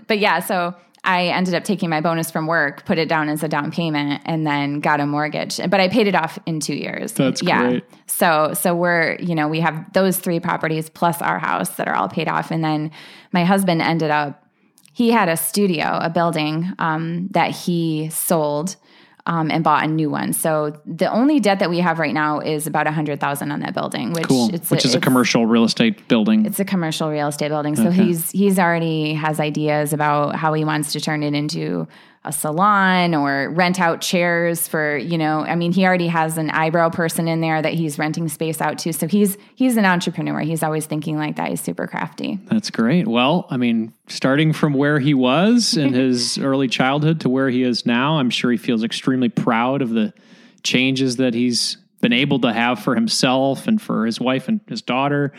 [0.07, 0.73] But yeah, so
[1.03, 4.21] I ended up taking my bonus from work, put it down as a down payment,
[4.25, 5.57] and then got a mortgage.
[5.57, 7.13] But I paid it off in two years.
[7.13, 7.69] That's yeah.
[7.69, 7.83] great.
[8.05, 11.95] So so we're, you know, we have those three properties plus our house that are
[11.95, 12.51] all paid off.
[12.51, 12.91] And then
[13.31, 14.45] my husband ended up
[14.93, 18.75] he had a studio, a building um, that he sold
[19.25, 20.33] um, and bought a new one.
[20.33, 23.59] So the only debt that we have right now is about a hundred thousand on
[23.61, 24.53] that building, which Cool.
[24.53, 26.45] it's Which is a commercial real estate building.
[26.45, 27.75] It's a commercial real estate building.
[27.75, 31.87] So he's he's already has ideas about how he wants to turn it into
[32.23, 36.51] a salon or rent out chairs for, you know, I mean, he already has an
[36.51, 38.93] eyebrow person in there that he's renting space out to.
[38.93, 40.41] So he's he's an entrepreneur.
[40.41, 41.49] He's always thinking like that.
[41.49, 42.39] He's super crafty.
[42.45, 43.07] That's great.
[43.07, 47.63] Well, I mean, starting from where he was in his early childhood to where he
[47.63, 50.13] is now, I'm sure he feels extremely proud of the
[50.61, 54.83] changes that he's been able to have for himself and for his wife and his
[54.83, 55.33] daughter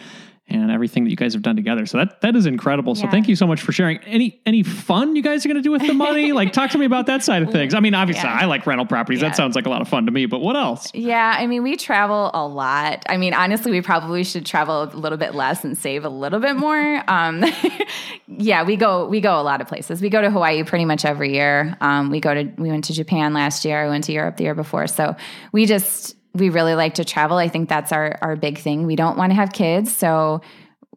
[0.53, 1.87] and everything that you guys have done together.
[1.87, 2.95] So that that is incredible.
[2.95, 3.11] So Yeah.
[3.11, 3.99] thank you so much for sharing.
[4.05, 6.33] Any any fun you guys are going to do with the money?
[6.33, 7.75] like talk to me about that side of things.
[7.75, 8.39] I mean, obviously Yeah.
[8.43, 9.23] I like rental properties.
[9.23, 9.29] Yeah.
[9.29, 10.91] That sounds like a lot of fun to me, but what else?
[10.95, 13.05] Yeah, I mean, we travel a lot.
[13.09, 16.41] I mean, honestly, we probably should travel a little bit less and save a little
[16.41, 17.03] bit more.
[17.13, 17.45] Um,
[18.29, 20.01] yeah, we go we go a lot of places.
[20.01, 21.77] We go to Hawaii pretty much every year.
[21.81, 23.85] Um, we go to we went to Japan last year.
[23.85, 24.87] We went to Europe the year before.
[24.87, 25.17] So
[25.53, 27.37] we just we really like to travel.
[27.37, 28.87] I think that's our our big thing.
[28.87, 30.41] We don't want to have kids, so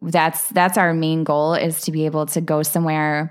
[0.02, 3.30] that's that's our main goal is to be able to go somewhere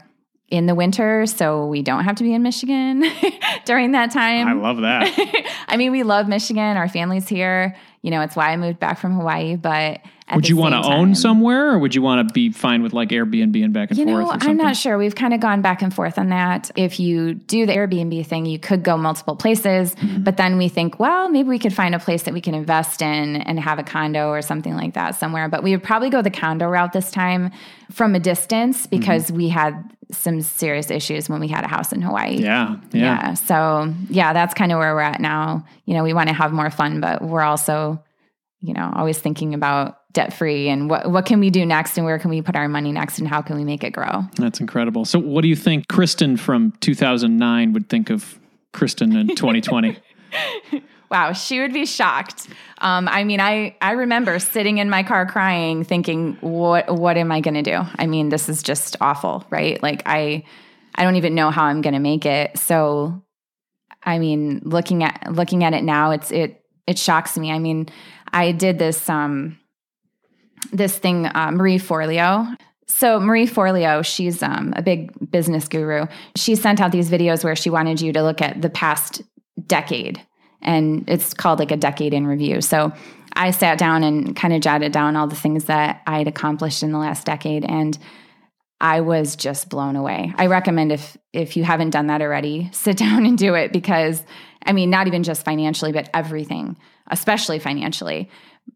[0.50, 3.04] in the winter so we don't have to be in Michigan
[3.66, 4.48] during that time.
[4.48, 5.12] I love that.
[5.68, 6.78] I mean, we love Michigan.
[6.78, 7.76] Our family's here.
[8.04, 9.56] You know, it's why I moved back from Hawaii.
[9.56, 10.02] But
[10.34, 12.94] Would you want to own time- somewhere or would you want to be fine with
[12.94, 14.42] like Airbnb and back and You forth?
[14.42, 14.98] know, I'm not sure.
[14.98, 16.72] We've kind of gone back and forth on that.
[16.76, 20.24] If you do the Airbnb thing, you could go multiple places, Mm-hmm.
[20.24, 23.04] but then we think, well, maybe we could find a place that we can invest
[23.04, 25.48] in and have a condo or something like that somewhere.
[25.48, 27.52] But we would probably go the condo route this time
[27.92, 28.90] from a distance Mm-hmm.
[29.00, 29.76] because we had
[30.12, 32.38] some serious issues when we had a house in Hawaii.
[32.38, 33.02] Yeah, yeah.
[33.02, 33.34] yeah.
[33.36, 35.66] So yeah, that's kind of where we're at now.
[35.86, 38.02] You know, we want to have more fun, but we're also,
[38.62, 42.06] you know, always thinking about debt free and what what can we do next and
[42.06, 44.24] where can we put our money next and how can we make it grow?
[44.38, 45.06] That's incredible.
[45.06, 48.40] So, what do you think Kristen from 2009 would think of
[48.74, 49.98] Kristen in 2020?
[51.12, 52.48] Wow, she would be shocked.
[52.80, 57.32] Um, I mean, I I remember sitting in my car crying, thinking, "What what am
[57.32, 59.82] I going to do?" I mean, this is just awful, right?
[59.84, 60.44] Like I
[60.96, 62.58] I don't even know how I'm going to make it.
[62.58, 63.22] So,
[64.04, 67.52] I mean, looking at looking at it now, it's it it shocks me.
[67.52, 67.88] I mean,
[68.36, 69.58] I did this um
[70.72, 72.56] this thing, uh, Marie Forleo.
[72.88, 76.06] So Marie Forleo, she's um, a big business guru.
[76.36, 79.22] She sent out these videos where she wanted you to look at the past
[79.66, 80.22] decade,
[80.62, 82.62] and it's called like a decade in review.
[82.62, 82.94] So
[83.34, 86.84] I sat down and kind of jotted down all the things that I had accomplished
[86.84, 87.98] in the last decade, and
[88.82, 90.34] I was just blown away.
[90.38, 94.24] I recommend if if you haven't done that already, sit down and do it because
[94.66, 98.30] I mean, not even just financially, but everything, especially financially.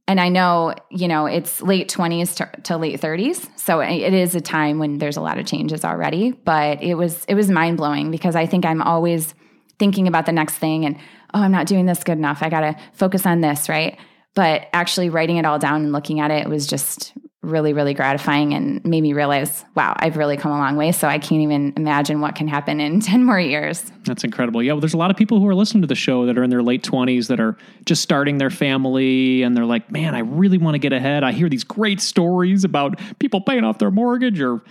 [0.08, 3.50] And I know, you know, it's late 20s to, to late 30s.
[3.58, 7.26] So it is a time when there's a lot of changes already, but it was
[7.26, 9.34] it was mind-blowing because I think I'm always
[9.80, 10.98] thinking about the next thing and
[11.34, 12.44] oh, I'm not doing this good enough.
[12.44, 13.98] I got to focus on this, right?
[14.36, 18.54] But actually writing it all down and looking at it was just really, really gratifying
[18.54, 20.92] and made me realize, wow, I've really come a long way.
[20.92, 23.90] So I can't even imagine what can happen in 10 more years.
[24.04, 24.62] That's incredible.
[24.62, 26.44] Yeah, well, there's a lot of people who are listening to the show that are
[26.44, 30.20] in their late 20s that are just starting their family and they're like, man, I
[30.20, 31.24] really want to get ahead.
[31.24, 34.62] I hear these great stories about people paying off their mortgage or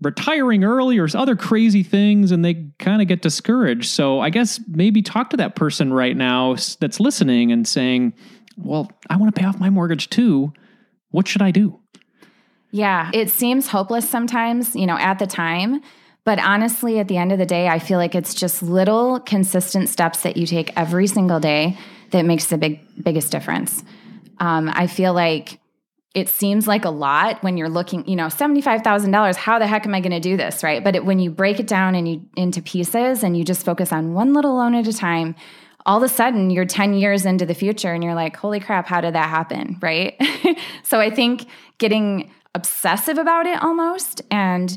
[0.00, 3.90] retiring early or other crazy things and they kind of get discouraged.
[3.90, 8.14] So I guess maybe talk to that person right now that's listening and saying,
[8.56, 10.52] well, I want to pay off my mortgage too.
[11.10, 11.80] What should I do?
[12.74, 15.80] Yeah, it seems hopeless sometimes, you know, at the time.
[16.24, 19.88] But honestly, at the end of the day, I feel like it's just little consistent
[19.88, 21.78] steps that you take every single day
[22.10, 23.84] that makes the big biggest difference.
[24.40, 25.60] Um, I feel like
[26.16, 29.94] it seems like a lot when you're looking, you know, $75,000, how the heck am
[29.94, 30.82] I going to do this, right?
[30.82, 33.92] But it, when you break it down and you into pieces and you just focus
[33.92, 35.36] on one little loan at a time,
[35.86, 38.88] all of a sudden you're 10 years into the future and you're like, holy crap,
[38.88, 39.78] how did that happen?
[39.80, 40.20] Right.
[40.82, 41.46] so I think
[41.78, 44.22] getting obsessive about it almost.
[44.30, 44.76] And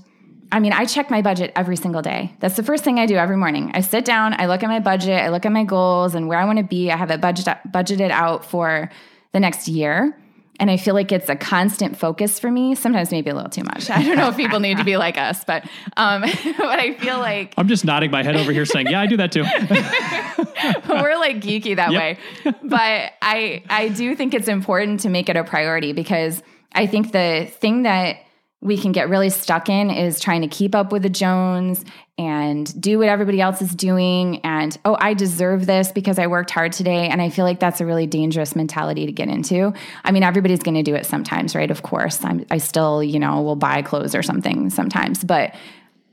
[0.51, 2.34] I mean, I check my budget every single day.
[2.39, 3.71] That's the first thing I do every morning.
[3.73, 6.39] I sit down, I look at my budget, I look at my goals and where
[6.39, 6.89] I want to be.
[6.89, 8.89] I have it budget, budgeted out for
[9.34, 10.17] the next year.
[10.59, 12.73] And I feel like it's a constant focus for me.
[12.73, 13.91] Sometimes maybe a little too much.
[13.91, 15.63] I don't know if people need to be like us, but
[15.97, 16.21] um,
[16.57, 19.17] but I feel like I'm just nodding my head over here saying, "Yeah, I do
[19.17, 19.43] that too."
[20.89, 22.01] We're like geeky that yep.
[22.01, 22.17] way,
[22.63, 26.41] but I I do think it's important to make it a priority because
[26.74, 28.18] I think the thing that
[28.59, 31.86] we can get really stuck in is trying to keep up with the Jones
[32.18, 34.39] and do what everybody else is doing.
[34.43, 37.07] And, oh, I deserve this because I worked hard today.
[37.07, 39.74] And I feel like that's a really dangerous mentality to get into.
[40.03, 41.70] I mean, everybody's going to do it sometimes, right?
[41.70, 42.24] Of course.
[42.26, 45.24] I'm, I still, you know, will buy clothes or something sometimes.
[45.24, 45.53] But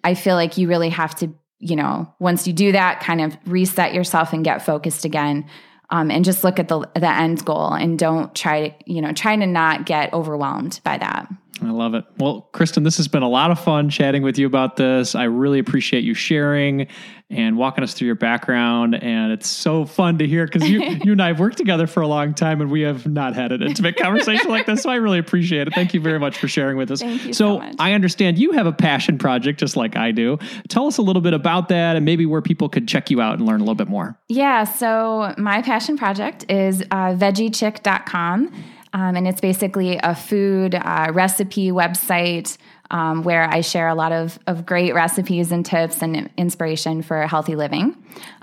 [0.02, 3.38] I feel like you really have to, you know, once you do that, kind of
[3.46, 5.46] reset yourself and get focused again
[5.90, 9.12] um, and just look at the the end goal and don't try to you know
[9.12, 11.28] try to not get overwhelmed by that.
[11.62, 12.04] I love it.
[12.18, 15.14] Well, Kristen, this has been a lot of fun chatting with you about this.
[15.14, 16.88] I really appreciate you sharing
[17.30, 18.94] and walking us through your background.
[18.94, 22.00] And it's so fun to hear because you, you and I have worked together for
[22.00, 24.82] a long time and we have not had an intimate conversation like this.
[24.82, 25.74] So I really appreciate it.
[25.74, 27.00] Thank you very much for sharing with us.
[27.00, 30.38] Thank you so, so I understand you have a passion project just like I do.
[30.68, 33.38] Tell us a little bit about that and maybe where people could check you out
[33.38, 34.18] and learn a little bit more.
[34.28, 34.64] Yeah.
[34.64, 38.52] So, my passion project is uh, veggiechick.com.
[38.94, 42.56] Um, and it's basically a food uh, recipe website
[42.90, 47.26] um, where I share a lot of, of great recipes and tips and inspiration for
[47.26, 47.96] healthy living.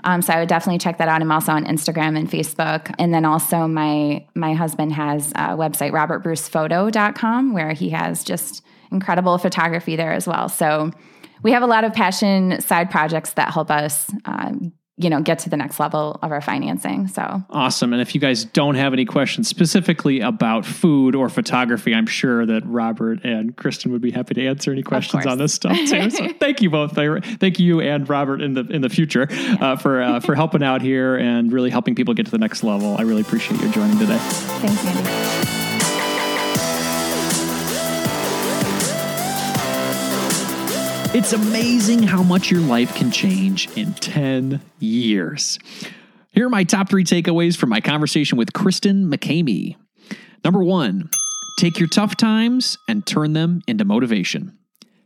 [0.04, 1.22] Um, so I would definitely check that out.
[1.22, 2.94] I'm also on Instagram and Facebook.
[2.98, 9.38] And then also my my husband has a website, robertbrucephoto.com, where he has just incredible
[9.38, 10.48] photography there as well.
[10.48, 10.90] So
[11.42, 14.52] we have a lot of passion side projects that help us uh,
[14.98, 17.42] you know get to the next level of our financing so.
[17.50, 22.06] Awesome and if you guys don't have any questions specifically about food or photography i'm
[22.06, 25.76] sure that robert and kristen would be happy to answer any questions on this stuff
[25.76, 29.56] too so thank you both thank you and robert in the in the future yeah.
[29.60, 32.62] uh, for uh, for helping out here and really helping people get to the next
[32.62, 32.96] level.
[32.98, 34.18] I really appreciate your joining today.
[34.18, 35.61] Thanks andy
[41.14, 45.58] It's amazing how much your life can change in 10 years.
[46.30, 49.76] Here are my top three takeaways from my conversation with Kristen McCamey.
[50.42, 51.10] Number one,
[51.58, 54.56] take your tough times and turn them into motivation.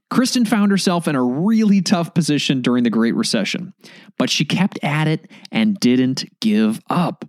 [0.09, 3.74] Kristen found herself in a really tough position during the Great Recession,
[4.16, 7.24] but she kept at it and didn't give up.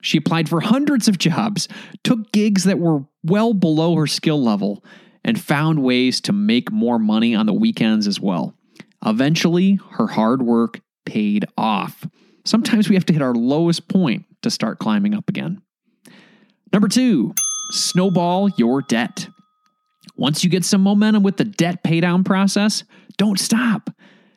[0.00, 1.68] She applied for hundreds of jobs,
[2.02, 4.82] took gigs that were well below her skill level,
[5.24, 8.54] and found ways to make more money on the weekends as well.
[9.04, 12.06] Eventually, her hard work paid off.
[12.44, 15.62] Sometimes we have to hit our lowest point to start climbing up again.
[16.72, 17.34] Number two,
[17.70, 19.28] snowball your debt.
[20.16, 22.84] Once you get some momentum with the debt paydown process,
[23.16, 23.90] don't stop.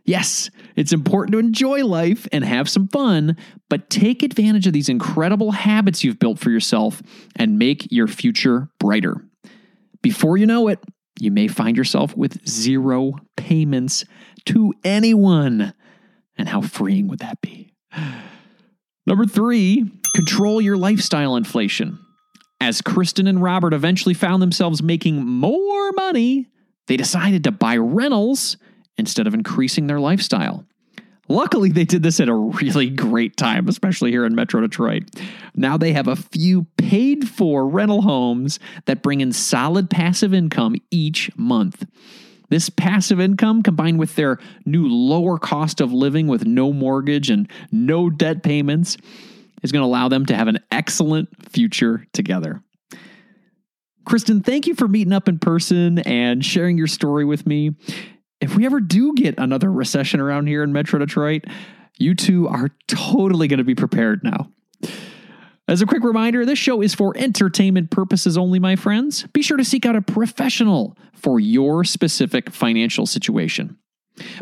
[0.06, 3.36] Yes, it's important to enjoy life and have some fun,
[3.70, 7.02] but take advantage of these incredible habits you've built for yourself
[7.36, 9.26] and make your future brighter.
[10.06, 10.78] Before you know it,
[11.20, 14.06] you may find yourself with zero payments
[14.46, 15.74] to anyone.
[16.38, 17.74] And how freeing would that be?
[19.08, 19.84] Number three,
[20.14, 21.98] control your lifestyle inflation.
[22.62, 26.50] As Kristen and Robert eventually found themselves making more money,
[26.86, 28.58] they decided to buy rentals
[29.00, 30.68] instead of increasing their lifestyle.
[31.28, 35.04] Luckily, they did this at a really great time, especially here in Metro Detroit.
[35.56, 40.76] Now they have a few paid for rental homes that bring in solid passive income
[40.92, 41.86] each month.
[42.50, 47.50] This passive income, combined with their new lower cost of living with no mortgage and
[47.72, 48.98] no debt payments,
[49.64, 52.62] is going to allow them to have an excellent future together.
[54.06, 57.72] Kristen, thank you for meeting up in person and sharing your story with me.
[58.42, 61.46] If we ever do get another recession around here in Metro Detroit,
[61.98, 64.52] you two are totally going to be prepared now.
[65.68, 69.24] As a quick reminder, this show is for entertainment purposes only, my friends.
[69.34, 73.78] Be sure to seek out a professional for your specific financial situation.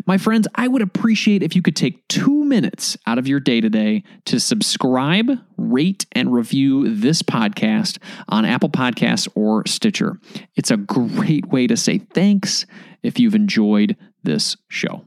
[0.06, 3.60] My friends, I would appreciate if you could take two minutes out of your day
[3.60, 10.20] today to subscribe, rate, and review this podcast on Apple Podcasts or Stitcher.
[10.56, 12.66] It's a great way to say thanks
[13.04, 15.06] if you've enjoyed this show.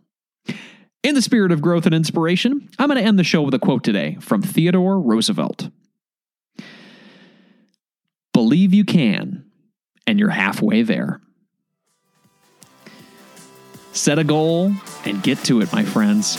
[1.04, 3.60] In the spirit of growth and inspiration, I'm going to end the show with a
[3.60, 5.70] quote today from Theodore Roosevelt
[8.34, 9.46] Believe you can,
[10.06, 11.22] and you're halfway there.
[13.94, 14.72] Set a goal
[15.06, 16.38] and get to it, my friends.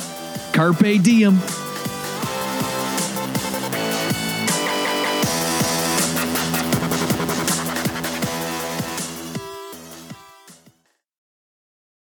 [0.53, 1.39] Carpe diem.